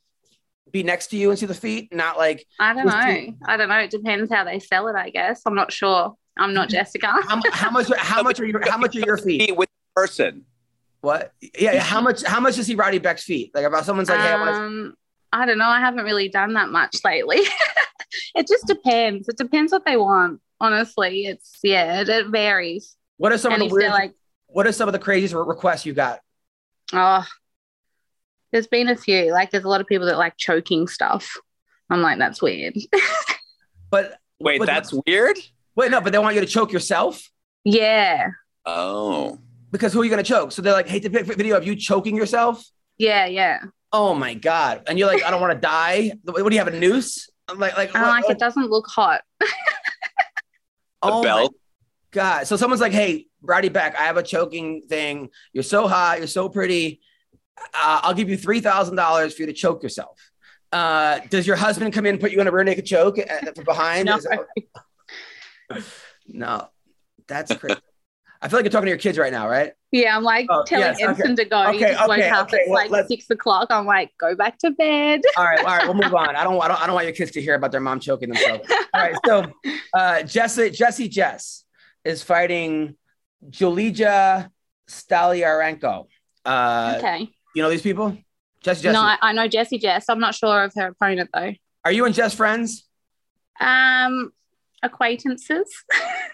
[0.72, 3.32] be next to you and see the feet, not like I don't Just know.
[3.46, 3.78] I don't know.
[3.78, 5.40] It depends how they sell it, I guess.
[5.46, 6.14] I'm not sure.
[6.36, 7.06] I'm not Jessica.
[7.06, 7.90] how, how much?
[7.96, 9.56] How much are your how much are your feet?
[9.56, 10.44] With the person.
[11.06, 11.32] What?
[11.40, 11.80] Yeah, yeah.
[11.82, 12.24] How much?
[12.24, 13.52] How much does he Rowdy Bec's feet?
[13.54, 14.94] Like about someone's like, hey, I wanna- um,
[15.32, 15.68] I don't know.
[15.68, 17.38] I haven't really done that much lately.
[18.34, 19.28] it just depends.
[19.28, 20.40] It depends what they want.
[20.60, 22.96] Honestly, it's yeah, it, it varies.
[23.18, 23.90] what are some and of the weird?
[23.92, 24.14] like,
[24.46, 26.20] what are some of the craziest requests you got?
[26.92, 27.24] oh,
[28.52, 29.30] there's been a few.
[29.32, 31.36] Like, there's a lot of people that like choking stuff.
[31.88, 32.74] I'm like, that's weird.
[33.90, 35.38] But Wait, What- that's weird.
[35.76, 37.30] wait, no, but they want you to choke yourself
[37.64, 38.30] yeah,
[38.64, 39.38] Oh,
[39.76, 40.52] because who are you gonna choke?
[40.52, 42.64] So they're like, hey, to pick video of you choking yourself.
[42.98, 43.60] yeah, yeah.
[43.92, 44.82] Oh my god!
[44.88, 46.12] And you're like, I don't want to die.
[46.24, 47.28] What do you have a noose?
[47.48, 49.22] I'm like, like, I'm what- like, what- it doesn't look hot.
[49.40, 49.46] a
[51.02, 51.54] oh my belt.
[52.10, 52.46] God.
[52.46, 53.94] So someone's like, hey, Rowdy Bec.
[53.96, 55.28] I have a choking thing.
[55.52, 56.18] You're so hot.
[56.18, 57.00] You're so pretty.
[57.58, 60.18] Uh, I'll give you $3,000 for you to choke yourself.
[60.72, 63.52] Uh, does your husband come in and put you in a rear naked choke uh,
[63.54, 64.06] from behind?
[64.06, 64.16] No.
[64.16, 65.84] Is that-
[66.26, 66.68] no,
[67.28, 67.80] that's crazy.
[68.42, 69.72] I feel like you're talking to your kids right now, right?
[69.92, 71.34] Yeah, I'm like Oh, telling yes, okay.
[71.34, 71.70] To go.
[71.72, 72.46] he Okay, just woke okay, up.
[72.48, 73.68] okay, It's well, like let's- six o'clock.
[73.70, 75.22] I'm like, go back to bed.
[75.38, 76.36] All right, all right, we'll move on.
[76.36, 78.28] I don't, I don't, I don't want your kids to hear about their mom choking
[78.28, 78.68] themselves.
[78.92, 79.44] All right, so
[79.94, 81.64] uh, Jessy, Jessy Jess
[82.04, 82.96] is fighting
[83.48, 84.50] Julija
[84.88, 86.06] Stoliarenko.
[86.44, 87.28] Uh, okay.
[87.54, 88.16] You know these people?
[88.62, 88.92] Jessy Jess.
[88.92, 90.06] No, I, I know Jessy Jess.
[90.08, 91.52] I'm not sure of her opponent though.
[91.84, 92.86] Are you and Jess friends?
[93.60, 94.32] Um,
[94.82, 95.72] acquaintances.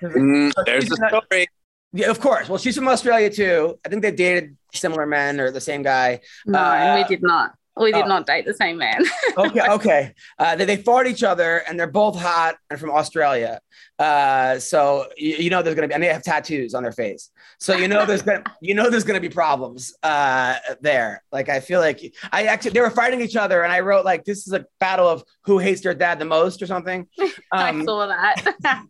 [0.03, 1.47] Mm, there's a story.
[1.93, 2.49] Yeah, of course.
[2.49, 3.79] Well, she's from Australia too.
[3.85, 6.21] I think they dated similar men or the same guy.
[6.47, 7.53] No, Uh, we did not.
[7.75, 8.09] We did oh.
[8.09, 9.03] not date the same man.
[9.39, 10.15] okay, okay.
[10.39, 13.61] Uh, they, they fought each other, and they're both hot and from Australia.
[13.99, 17.31] Uh, so you, you know there's gonna be, and they have tattoos on their face.
[17.59, 21.23] So you know there's gonna, you know there's gonna be problems uh, there.
[21.33, 24.25] Like I feel like I actually they were fighting each other, and I wrote like
[24.27, 27.09] this is a battle of who hates their dad the most or something.
[27.53, 28.85] I Um, saw that.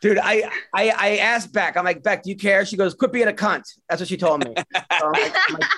[0.00, 1.76] Dude, I, I I asked Bec.
[1.76, 2.64] I'm like Bec, do you care?
[2.64, 3.64] She goes, quit being a cunt.
[3.88, 4.54] That's what she told me.
[4.56, 5.70] So I'm like, I'm like,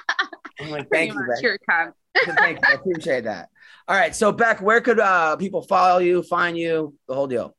[0.60, 1.42] I'm like, thank you, much, Bec.
[1.42, 1.92] you're a cunt.
[2.36, 2.64] Thank you.
[2.68, 3.48] I appreciate that.
[3.88, 4.14] All right.
[4.14, 7.56] So Bec, where could uh, people follow you, find you, the whole deal?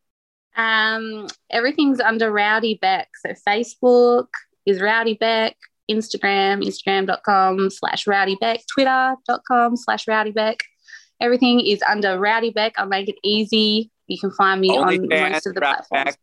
[0.56, 3.10] Um, everything's under Rowdy Bec.
[3.26, 4.28] So Facebook
[4.66, 5.56] is Rowdy Bec,
[5.90, 10.60] Instagram, Instagram.com slash Rowdy Bec, Twitter.com slash Rowdy Bec.
[11.20, 12.74] Everything is under Rowdy Bec.
[12.78, 13.92] I'll make it easy.
[14.08, 16.06] You can find me on most of the Rowdy platforms.
[16.06, 16.20] Bec.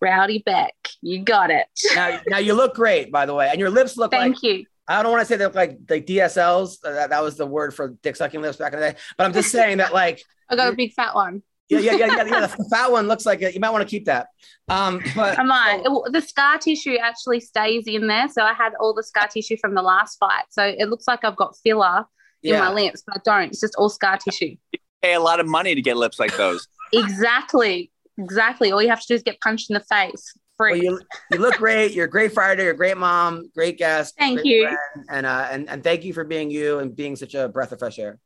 [0.00, 0.74] Rowdy Bec.
[1.02, 1.66] You got it.
[1.94, 4.64] Now, now you look great, by the way, and your lips look like Thank you.
[4.88, 6.78] I don't want to say they look like like DSLs.
[6.84, 8.98] Uh, That, that was the word for dick sucking lips back in the day.
[9.16, 11.42] But I'm just saying that like I got a big fat one.
[11.68, 13.54] yeah yeah yeah yeah, yeah the fat one looks like it.
[13.54, 14.28] You might want to keep that.
[14.68, 15.82] Um, but I might.
[15.84, 18.28] It- the scar tissue actually stays in there.
[18.28, 20.44] So I had all the scar tissue from the last fight.
[20.48, 22.06] So it looks like I've got filler
[22.42, 22.60] in yeah.
[22.60, 23.48] my lips, but I don't.
[23.50, 24.56] It's just all scar tissue.
[25.02, 26.66] Pay a lot of money to get lips like those.
[26.92, 27.90] Exactly.
[28.18, 28.72] Exactly.
[28.72, 30.36] All you have to do is get punched in the face.
[30.58, 30.82] Well, Free.
[30.82, 31.00] you,
[31.30, 31.92] you look great.
[31.92, 32.64] You're a great fighter.
[32.64, 33.48] You're a great mom.
[33.54, 34.16] Great guest.
[34.18, 34.64] Thank great you.
[34.64, 37.70] friend, and uh, and and thank you for being you and being such a breath
[37.70, 38.18] of fresh air.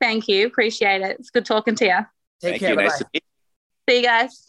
[0.00, 0.46] Thank you.
[0.46, 1.18] Appreciate it.
[1.20, 1.98] It's good talking to you.
[2.40, 2.70] Take Thank care.
[2.70, 2.76] you.
[2.76, 3.22] Nice to meet
[3.88, 4.46] See you guys.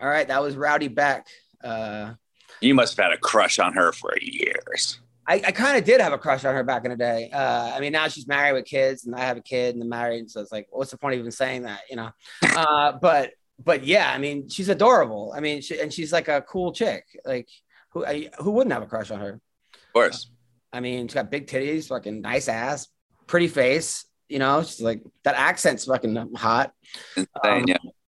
[0.00, 1.26] All right, that was Rowdy Bec.
[1.62, 2.12] Uh,
[2.60, 2.68] you.
[2.68, 5.00] You must have had a crush on her for years.
[5.26, 7.30] I, I kind of did have a crush on her back in the day.
[7.32, 9.88] Uh, I mean, now she's married with kids, and I have a kid and I'm
[9.88, 12.10] married, so it's like, what's the point of even saying that, you know?
[12.42, 15.32] Uh, but but yeah, I mean, she's adorable.
[15.34, 17.04] I mean, she, and she's like a cool chick.
[17.24, 17.48] Like,
[17.90, 19.40] who I, who wouldn't have a crush on her?
[19.74, 20.30] Of course.
[20.72, 22.88] I mean, she's got big titties, fucking nice ass,
[23.26, 24.06] pretty face.
[24.28, 26.72] You know, she's like that accent's fucking hot.
[27.16, 27.76] Insane, Um, yeah.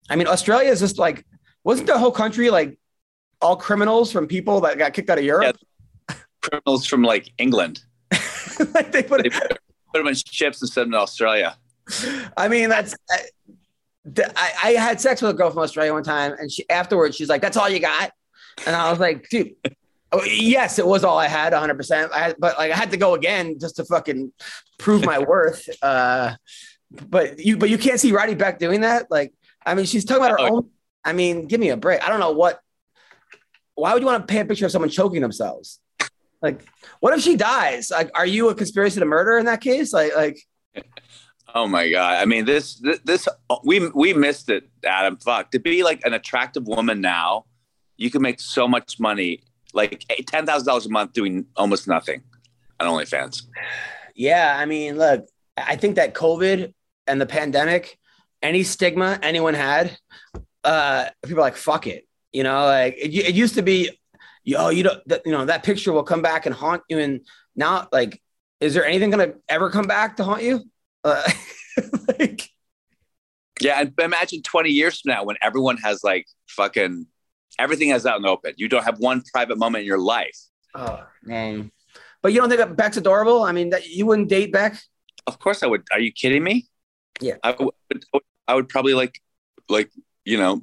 [0.09, 1.27] I mean, Australia is just like,
[1.65, 2.79] wasn't the whole country like
[3.41, 5.57] all criminals from people that got kicked out of Europe?
[6.49, 7.83] Criminals from like England.
[8.75, 9.59] like they put They put,
[9.93, 11.57] them in ships and send them to Australia.
[12.37, 12.95] I mean, that's.
[13.11, 13.19] I,
[14.37, 17.29] I, I had sex with a girl from Australia one time, and she afterwards she's
[17.29, 18.13] like, "That's all you got,"
[18.67, 19.53] and I was like, "Dude,
[20.13, 22.91] oh, yes, it was all I had, 100." percent I had, but like I had
[22.91, 24.33] to go again just to fucking
[24.79, 25.69] prove my worth.
[25.83, 26.35] Uh,
[26.91, 29.11] but you, but you can't see Rowdy Bec doing that.
[29.11, 29.33] Like,
[29.65, 30.57] I mean, she's talking about her Oh.
[30.57, 30.71] own.
[31.05, 32.03] I mean, give me a break.
[32.03, 32.61] I don't know what.
[33.75, 35.81] Why would you want to pay a picture of someone choking themselves?
[36.45, 36.65] Like,
[37.01, 37.91] what if she dies?
[37.91, 39.93] Like, are you a conspiracy to murder in that case?
[39.93, 40.39] Like, like.
[41.57, 42.21] Oh my god!
[42.21, 43.29] I mean, this, this this
[43.63, 45.17] we we missed it, Adam.
[45.19, 47.45] Fuck to be like an attractive woman now,
[47.97, 52.23] you can make so much money, like ten thousand dollars a month doing almost nothing
[52.81, 53.43] on OnlyFans.
[54.17, 56.75] Yeah, I mean, look, I think that COVID
[57.07, 57.99] and the pandemic,
[58.43, 59.97] any stigma anyone had,
[60.65, 62.09] uh, people are like, fuck it.
[62.33, 63.91] You know, like it, it used to be,
[64.45, 66.99] yo, you know, that, you know, that picture will come back and haunt you.
[66.99, 67.21] And
[67.57, 68.21] now, like,
[68.61, 70.63] is there anything gonna ever come back to haunt you?
[71.03, 71.23] Uh,
[72.19, 72.49] like,
[73.61, 77.07] Yeah, and imagine twenty years from now when everyone has like fucking
[77.59, 78.55] everything is out in the open.
[78.57, 80.39] You don't have one private moment in your life.
[80.75, 81.71] Oh man.
[82.23, 83.43] But you don't think that Bec's adorable?
[83.43, 84.81] I mean, that you wouldn't date Bec?
[85.27, 85.83] Of course I would.
[85.93, 86.67] Are you kidding me?
[87.21, 87.35] Yeah.
[87.43, 88.05] I would,
[88.49, 89.21] I would probably like,
[89.69, 89.91] like,
[90.25, 90.63] you know,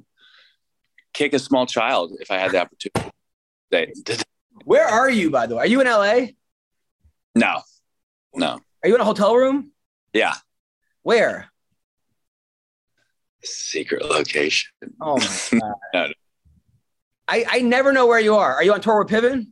[1.12, 3.11] kick a small child if I had the opportunity.
[3.72, 3.92] They-
[4.64, 5.62] Where are you, by the way?
[5.64, 6.26] Are you in LA?
[7.34, 7.62] No,
[8.34, 8.60] no.
[8.82, 9.72] Are you in a hotel room?
[10.12, 10.34] Yeah.
[11.02, 11.48] Where?
[13.44, 14.70] Secret location.
[15.00, 15.16] Oh
[15.52, 15.58] my
[15.92, 16.08] god.
[16.08, 16.12] No,
[17.26, 18.54] I, I never know where you are.
[18.54, 19.48] Are you on tour with Piven?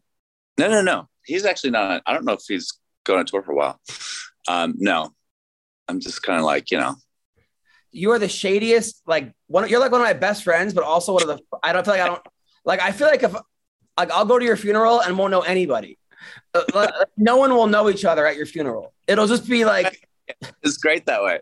[0.59, 1.09] no, no, no.
[1.25, 2.03] He's actually not.
[2.07, 3.81] I don't know if he's going on tour for a while.
[4.49, 5.12] Um, no,
[5.89, 6.97] I'm just kind of like, you know,
[7.91, 11.12] You are the shadiest, like one you're like one of my best friends, but also
[11.14, 12.23] one of the I don't feel like I don't
[12.64, 13.35] like I feel like if
[14.01, 15.99] like I'll go to your funeral and won't know anybody.
[16.55, 18.93] Uh, no one will know each other at your funeral.
[19.07, 20.09] It'll just be like
[20.63, 21.41] it's great that way.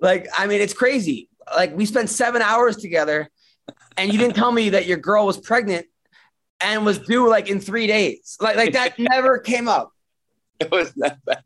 [0.00, 1.28] like I mean it's crazy.
[1.54, 3.28] Like we spent 7 hours together
[3.96, 5.86] and you didn't tell me that your girl was pregnant
[6.60, 8.36] and was due like in 3 days.
[8.40, 9.92] Like like that never came up.
[10.58, 11.42] It was that bad.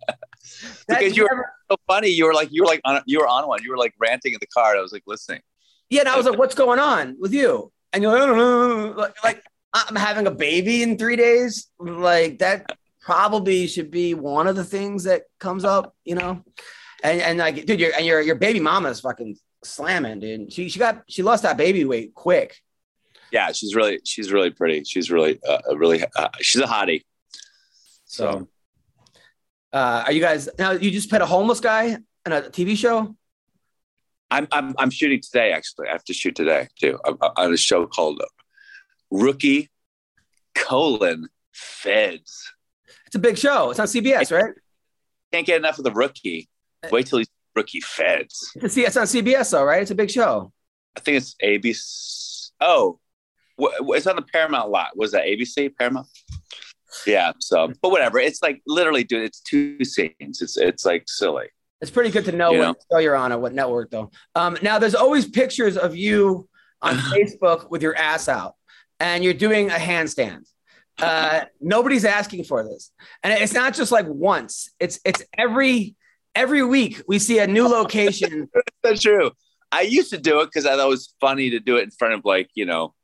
[0.89, 2.09] Because you were never- so funny.
[2.09, 3.63] You were like, you were like, on, you were on one.
[3.63, 4.71] You were like ranting in the car.
[4.71, 5.41] And I was like listening.
[5.91, 8.39] Yeah, and I was like, "What's going on with you?" And you're like, "I don't
[8.39, 11.69] know." like, like I'm having a baby in three days.
[11.79, 16.45] Like that probably should be one of the things that comes up, you know.
[17.03, 20.53] And and like, dude, your and your your baby mama is fucking slamming, dude.
[20.53, 22.57] She she got she lost that baby weight quick.
[23.33, 24.83] Yeah, she's really, she's really pretty.
[24.83, 27.05] She's really, uh, really, uh, she's a hottie.
[28.05, 28.49] So
[29.73, 30.73] Uh, are you guys now?
[30.73, 31.85] You just played a homeless guy
[32.27, 33.15] in a TV show.
[34.33, 35.53] I'm, I'm, I'm shooting today.
[35.53, 38.21] Actually, I have to shoot today too I'm- I'm on a show called
[39.11, 39.71] Rookie
[40.55, 42.53] colon Feds.
[43.07, 43.71] It's a big show.
[43.71, 44.55] It's on CBS, right?
[45.33, 46.49] Can't get enough of the rookie.
[46.91, 48.53] Wait till he's rookie Feds.
[48.57, 49.83] It's, a, it's on CBS, though, right?
[49.83, 50.53] It's a big show.
[50.97, 52.51] I think it's ABC.
[52.61, 52.99] Oh,
[53.59, 54.97] it's on the Paramount lot.
[54.97, 56.07] Was that ABC Paramount?
[57.07, 57.33] Yeah.
[57.41, 58.19] So, but whatever.
[58.19, 59.23] It's like literally, dude.
[59.25, 60.43] It's two scenes.
[60.43, 61.47] It's it's like silly.
[61.81, 62.75] It's pretty good to know You what know.
[62.93, 64.11] show you're on or what network, though.
[64.35, 66.49] Um, now, there's always pictures of you
[66.83, 68.55] on Facebook with your ass out,
[69.01, 70.47] and you're doing a handstand.
[70.99, 72.93] Uh, nobody's asking for this,
[73.23, 74.71] and it's not just like once.
[74.79, 75.97] It's it's every
[76.35, 78.51] every week we see a new location.
[78.83, 79.31] That's true.
[79.73, 81.91] I used to do it because I thought it was funny to do it in
[81.91, 82.95] front of like you know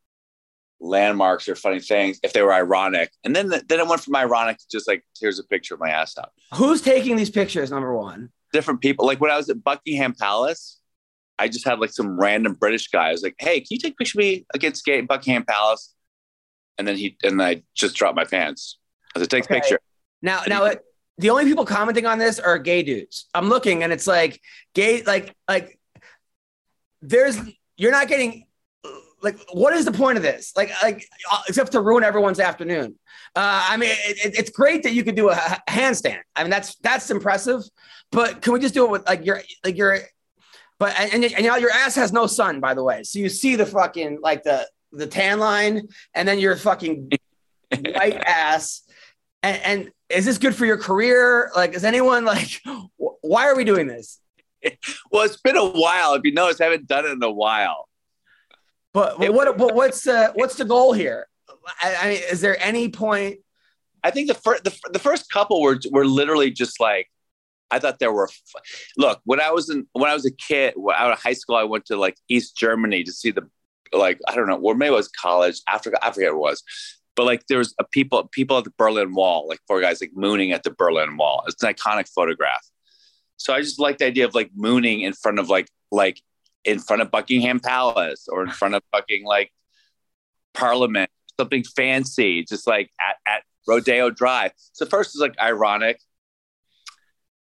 [0.78, 4.58] landmarks or funny things if they were ironic, and then then it went from ironic
[4.58, 6.32] to just like here's a picture of my ass out.
[6.54, 7.70] Who's taking these pictures?
[7.70, 8.30] Number one.
[8.52, 9.06] Different people.
[9.06, 10.80] Like when I was at Buckingham Palace,
[11.38, 13.08] I just had like some random British guy.
[13.08, 15.94] I was like, "Hey, can you take a picture of me against gay Buckingham Palace?"
[16.78, 18.78] And then he and I just dropped my pants.
[19.14, 19.80] I said, "Take a picture."
[20.22, 20.82] Now, now it,
[21.18, 23.26] the only people commenting on this are gay dudes.
[23.34, 24.40] I'm looking, and it's like
[24.74, 25.78] gay, like like
[27.02, 27.38] there's
[27.76, 28.46] you're not getting
[29.22, 30.52] like what is the point of this?
[30.56, 32.96] Like like uh, except to ruin everyone's afternoon.
[33.34, 35.34] Uh, I mean, it, it- it's great that you could do a
[35.68, 36.20] handstand.
[36.34, 37.62] I mean, that's that's impressive.
[38.12, 39.98] But can we just do it with like your like your
[40.78, 43.02] but and, and, now your ass has no sun, by the way.
[43.02, 47.10] So you see the fucking like the the tan line, and then your fucking
[47.70, 48.82] white ass.
[49.42, 51.50] And, and is this good for your career?
[51.54, 54.20] Like, is anyone like, wh- why are we doing this?
[55.10, 56.14] Well, it's been a while.
[56.14, 57.88] If you notice, I haven't done it in a while.
[58.92, 61.28] But, but what but what's the what's the goal here?
[61.82, 63.40] I, I mean, is there any point?
[64.02, 67.08] I think the first the, the first couple were were literally just like
[67.70, 68.28] I thought there were.
[68.96, 71.64] Look, when I was in when I was a kid, out of high school, I
[71.64, 73.48] went to like East Germany to see the
[73.92, 76.62] like I don't know, or maybe it was college, Africa, I forget it was.
[77.14, 80.12] But like there was a people people at the Berlin Wall, like four guys like
[80.14, 81.42] mooning at the Berlin Wall.
[81.46, 82.64] It's an iconic photograph.
[83.36, 86.20] So I just like the idea of like mooning in front of like like
[86.64, 89.52] in front of Buckingham Palace or in front of fucking like
[90.52, 94.52] Parliament, something fancy, just like at, at Rodeo Drive.
[94.72, 96.00] So first is like ironic.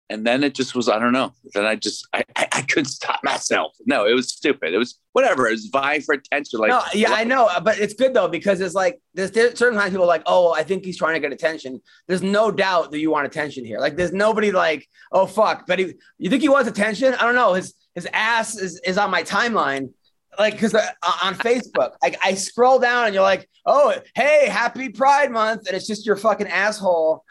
[0.10, 1.34] And then it just was, I don't know.
[1.53, 3.76] Then I just, I, I, I couldn't stop myself.
[3.88, 4.72] No, it was stupid.
[4.72, 5.47] It was whatever.
[5.47, 6.60] It was vying for attention.
[6.60, 9.80] Like, no, yeah, I know, but it's good though because it's like there's, there's certain
[9.80, 11.82] times people are like, oh, I think he's trying to get attention.
[12.08, 13.80] There's no doubt that you want attention here.
[13.80, 17.16] Like, there's nobody like, oh fuck, but he, you think he wants attention?
[17.16, 17.53] I don't know.
[17.56, 19.89] His his ass is is on my timeline.
[20.38, 20.86] Like, because uh,
[21.24, 25.68] on Facebook, I, I scroll down and you're like, oh, hey, happy Pride Month.
[25.68, 27.24] And it's just your fucking asshole.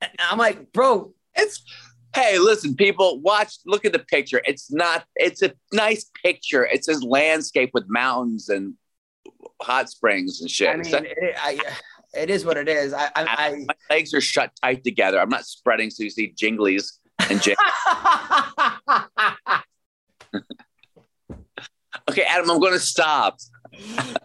[0.00, 1.62] And I'm like, bro, it's
[2.14, 4.40] hey listen people watch look at the picture.
[4.44, 6.64] It's not it's a nice picture.
[6.64, 8.74] It's this landscape with mountains and
[9.60, 10.68] hot springs and shit.
[10.68, 11.58] I mean, it, I,
[12.14, 12.92] it is what it is.
[12.92, 15.20] I, I, I my legs are shut tight together.
[15.20, 16.98] I'm not spreading so you see jinglies
[17.30, 17.56] and jing-
[22.10, 23.36] okay adam i'm going to stop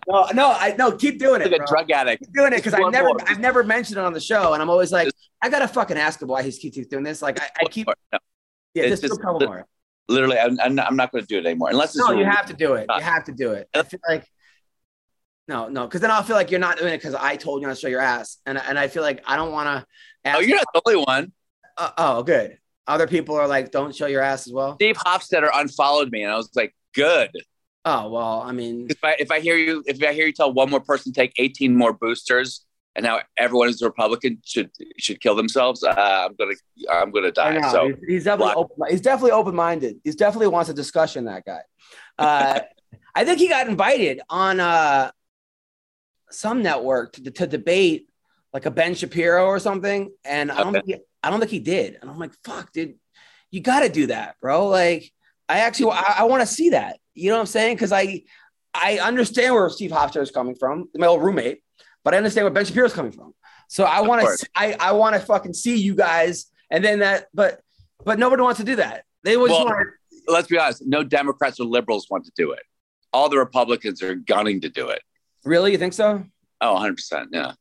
[0.07, 0.91] No, no, I no.
[0.91, 2.23] Keep doing it, like a drug addict.
[2.23, 3.17] Keep doing it because I've never, more.
[3.27, 5.09] I've never mentioned it on the show, and I'm always like,
[5.41, 7.21] I gotta fucking ask him why he's keeps doing this.
[7.21, 8.19] Like, I, I keep, No,
[8.73, 9.65] yeah, It's just, a just couple the- more.
[10.09, 12.45] literally, I'm, I'm not, not going to do it anymore unless it's No, you have
[12.47, 12.87] to do it.
[12.93, 13.69] You have to do it.
[13.73, 14.25] I feel like
[15.47, 17.67] no, no, because then I'll feel like you're not doing it because I told you
[17.67, 20.33] not to show your ass, and and I feel like I don't want to.
[20.35, 21.31] Oh, you're not the only one.
[21.77, 22.57] Uh, oh, good.
[22.85, 24.75] Other people are like, don't show your ass as well.
[24.75, 27.29] Steve Hofstetter unfollowed me, and I was like, good.
[27.89, 30.51] Oh well, I mean, If I if I hear you if I hear you tell
[30.51, 32.65] one more person to take 18 more boosters,
[32.97, 36.55] and now everyone is a Republican should should kill themselves, uh, I'm gonna
[36.91, 37.61] I'm gonna die.
[37.71, 40.01] So he's, he's definitely open, he's definitely open minded.
[40.03, 41.25] He's definitely wants a discussion.
[41.25, 41.61] That guy.
[42.19, 42.59] Uh,
[43.15, 45.11] I think he got invited on uh,
[46.31, 48.09] some network to, to debate
[48.53, 50.81] like a Ben Shapiro or something, and I don't Okay.
[50.85, 51.97] think he, I don't think he did.
[52.01, 52.95] And I'm like, fuck, dude,
[53.51, 54.67] you got to do that, bro.
[54.67, 55.11] Like,
[55.47, 56.99] I actually I, I want to see that.
[57.17, 57.75] You know what I'm saying?
[57.75, 58.23] Because I
[58.73, 61.63] I understand where Steve Hofstetter is coming from, my old roommate,
[62.03, 63.33] but I understand where Ben Shapiro's coming from.
[63.69, 67.25] So I want to I I want to fucking see you guys, and then that,
[67.33, 67.59] but
[68.05, 69.03] but nobody wants to do that.
[69.23, 69.87] They always Well- want.
[70.27, 72.61] let's be honest, no Democrats or liberals want to do it.
[73.13, 75.01] All the Republicans are gunning to do it.
[75.43, 76.23] Really, you think so?
[76.61, 77.29] Oh, 100 percent.
[77.33, 77.53] Yeah.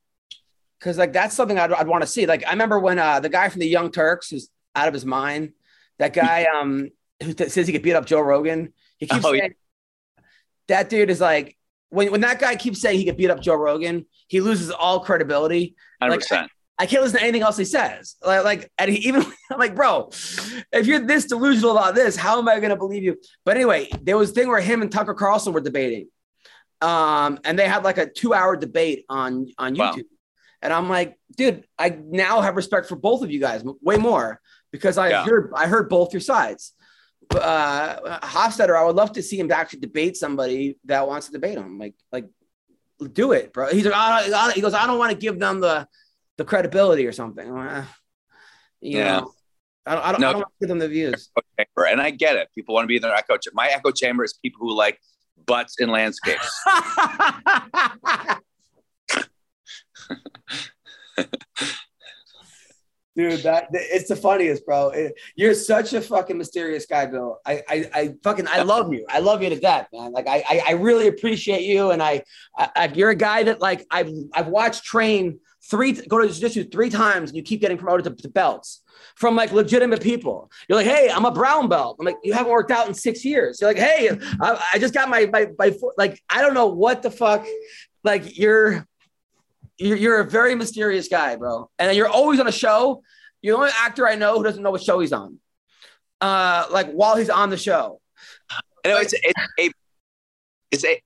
[0.78, 2.26] Because like that's something I'd, I'd want to see.
[2.26, 5.06] Like I remember when uh, the guy from the Young Turks who's out of his
[5.06, 5.52] mind,
[5.98, 6.90] that guy um
[7.22, 8.74] who th- says he could beat up Joe Rogan.
[8.98, 9.54] He keeps Oh, saying
[10.68, 11.56] that dude is like
[11.90, 15.00] when when that guy keeps saying he could beat up Joe Rogan, he loses all
[15.00, 15.76] credibility.
[15.98, 16.50] 100 Like, percent.
[16.78, 18.16] I can't listen to anything else he says.
[18.24, 20.08] Like, like and he, even I'm like, bro,
[20.72, 23.16] if you're this delusional about this, how am I going to believe you?
[23.44, 26.08] But anyway, there was a thing where him and Tucker Carlson were debating,
[26.82, 29.78] um, and they had like a two hour debate on on YouTube.
[29.78, 30.02] Wow.
[30.62, 34.40] And I'm like, dude, I now have respect for both of you guys way more
[34.72, 35.24] because I Yeah.
[35.24, 36.72] heard I heard both your sides.
[37.34, 41.58] Uh, Hofstetter, I would love to see him actually debate somebody that wants to debate
[41.58, 41.78] him.
[41.78, 42.26] Like, like,
[43.12, 43.68] do it, bro.
[43.68, 45.86] He's like, don't- he goes, I don't want to give them the
[46.38, 47.50] the credibility or something.
[47.50, 47.96] Like, "Ah."
[48.80, 49.20] You Yeah.
[49.20, 49.32] know,
[49.86, 50.28] I don't, I don't, No.
[50.28, 51.30] I don't want to give them the views.
[51.90, 52.48] And I get it.
[52.54, 53.54] People want to be in their echo chamber.
[53.54, 55.00] My echo chamber is people who like
[55.46, 56.62] butts in landscapes.
[63.16, 64.90] Dude, that it's the funniest, bro.
[64.90, 67.38] It- you're such a fucking mysterious guy, Bill.
[67.46, 69.06] I, I, I fucking, I love you.
[69.08, 70.12] I love you to death, man.
[70.12, 72.22] Like, I, I, I really appreciate you, and I,
[72.56, 75.40] I, you're a guy that like I've, I've watched train
[75.70, 78.82] three, go to jiu-jitsu three times, and you keep getting promoted to, to belts
[79.14, 80.50] from like legitimate people.
[80.68, 81.96] You're like, hey, I'm a brown belt.
[81.98, 83.60] I'm like, you haven't worked out in six years.
[83.60, 84.10] You're like, hey,
[84.40, 87.46] I, I just got my, my, my, four-" like, I don't know what the fuck.
[88.04, 88.86] Like, you're,
[89.78, 91.70] you're, you're a very mysterious guy, bro.
[91.78, 93.02] And you're always on a show.
[93.42, 95.38] You're the only actor I know who doesn't know what show he's on.
[96.20, 98.00] Uh, like while he's on the show.
[98.50, 99.70] I know it's it's a
[100.70, 101.02] it's a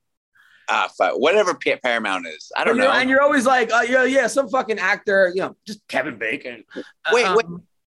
[0.69, 2.51] ah whatever Paramount is.
[2.55, 2.91] I don't know.
[2.91, 6.63] And you're always like, uh, yeah, yeah, some fucking actor, you know, just Kevin Bacon.
[7.11, 7.45] Wait, Um, wait.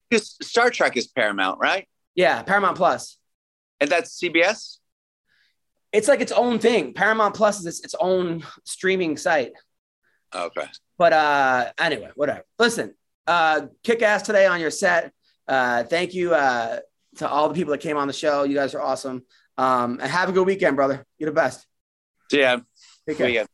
[0.10, 1.88] Because Star Trek is Paramount, right?
[2.14, 3.18] Yeah, Paramount Plus.
[3.80, 4.78] And that's CBS.
[5.92, 6.94] It's like its own thing.
[6.94, 9.54] Paramount Plus is its, its own streaming site.
[10.36, 10.66] Okay.
[10.98, 12.44] But uh anyway, whatever.
[12.60, 12.96] Listen,
[13.28, 15.12] uh kick ass today on your set.
[15.48, 16.80] Uh thank you uh
[17.18, 18.44] to all the people that came on the show.
[18.44, 19.24] You guys are awesome.
[19.58, 21.06] Um and have a good weekend, brother.
[21.18, 21.66] You're the best.
[22.32, 22.58] Yeah.
[23.08, 23.46] Take care.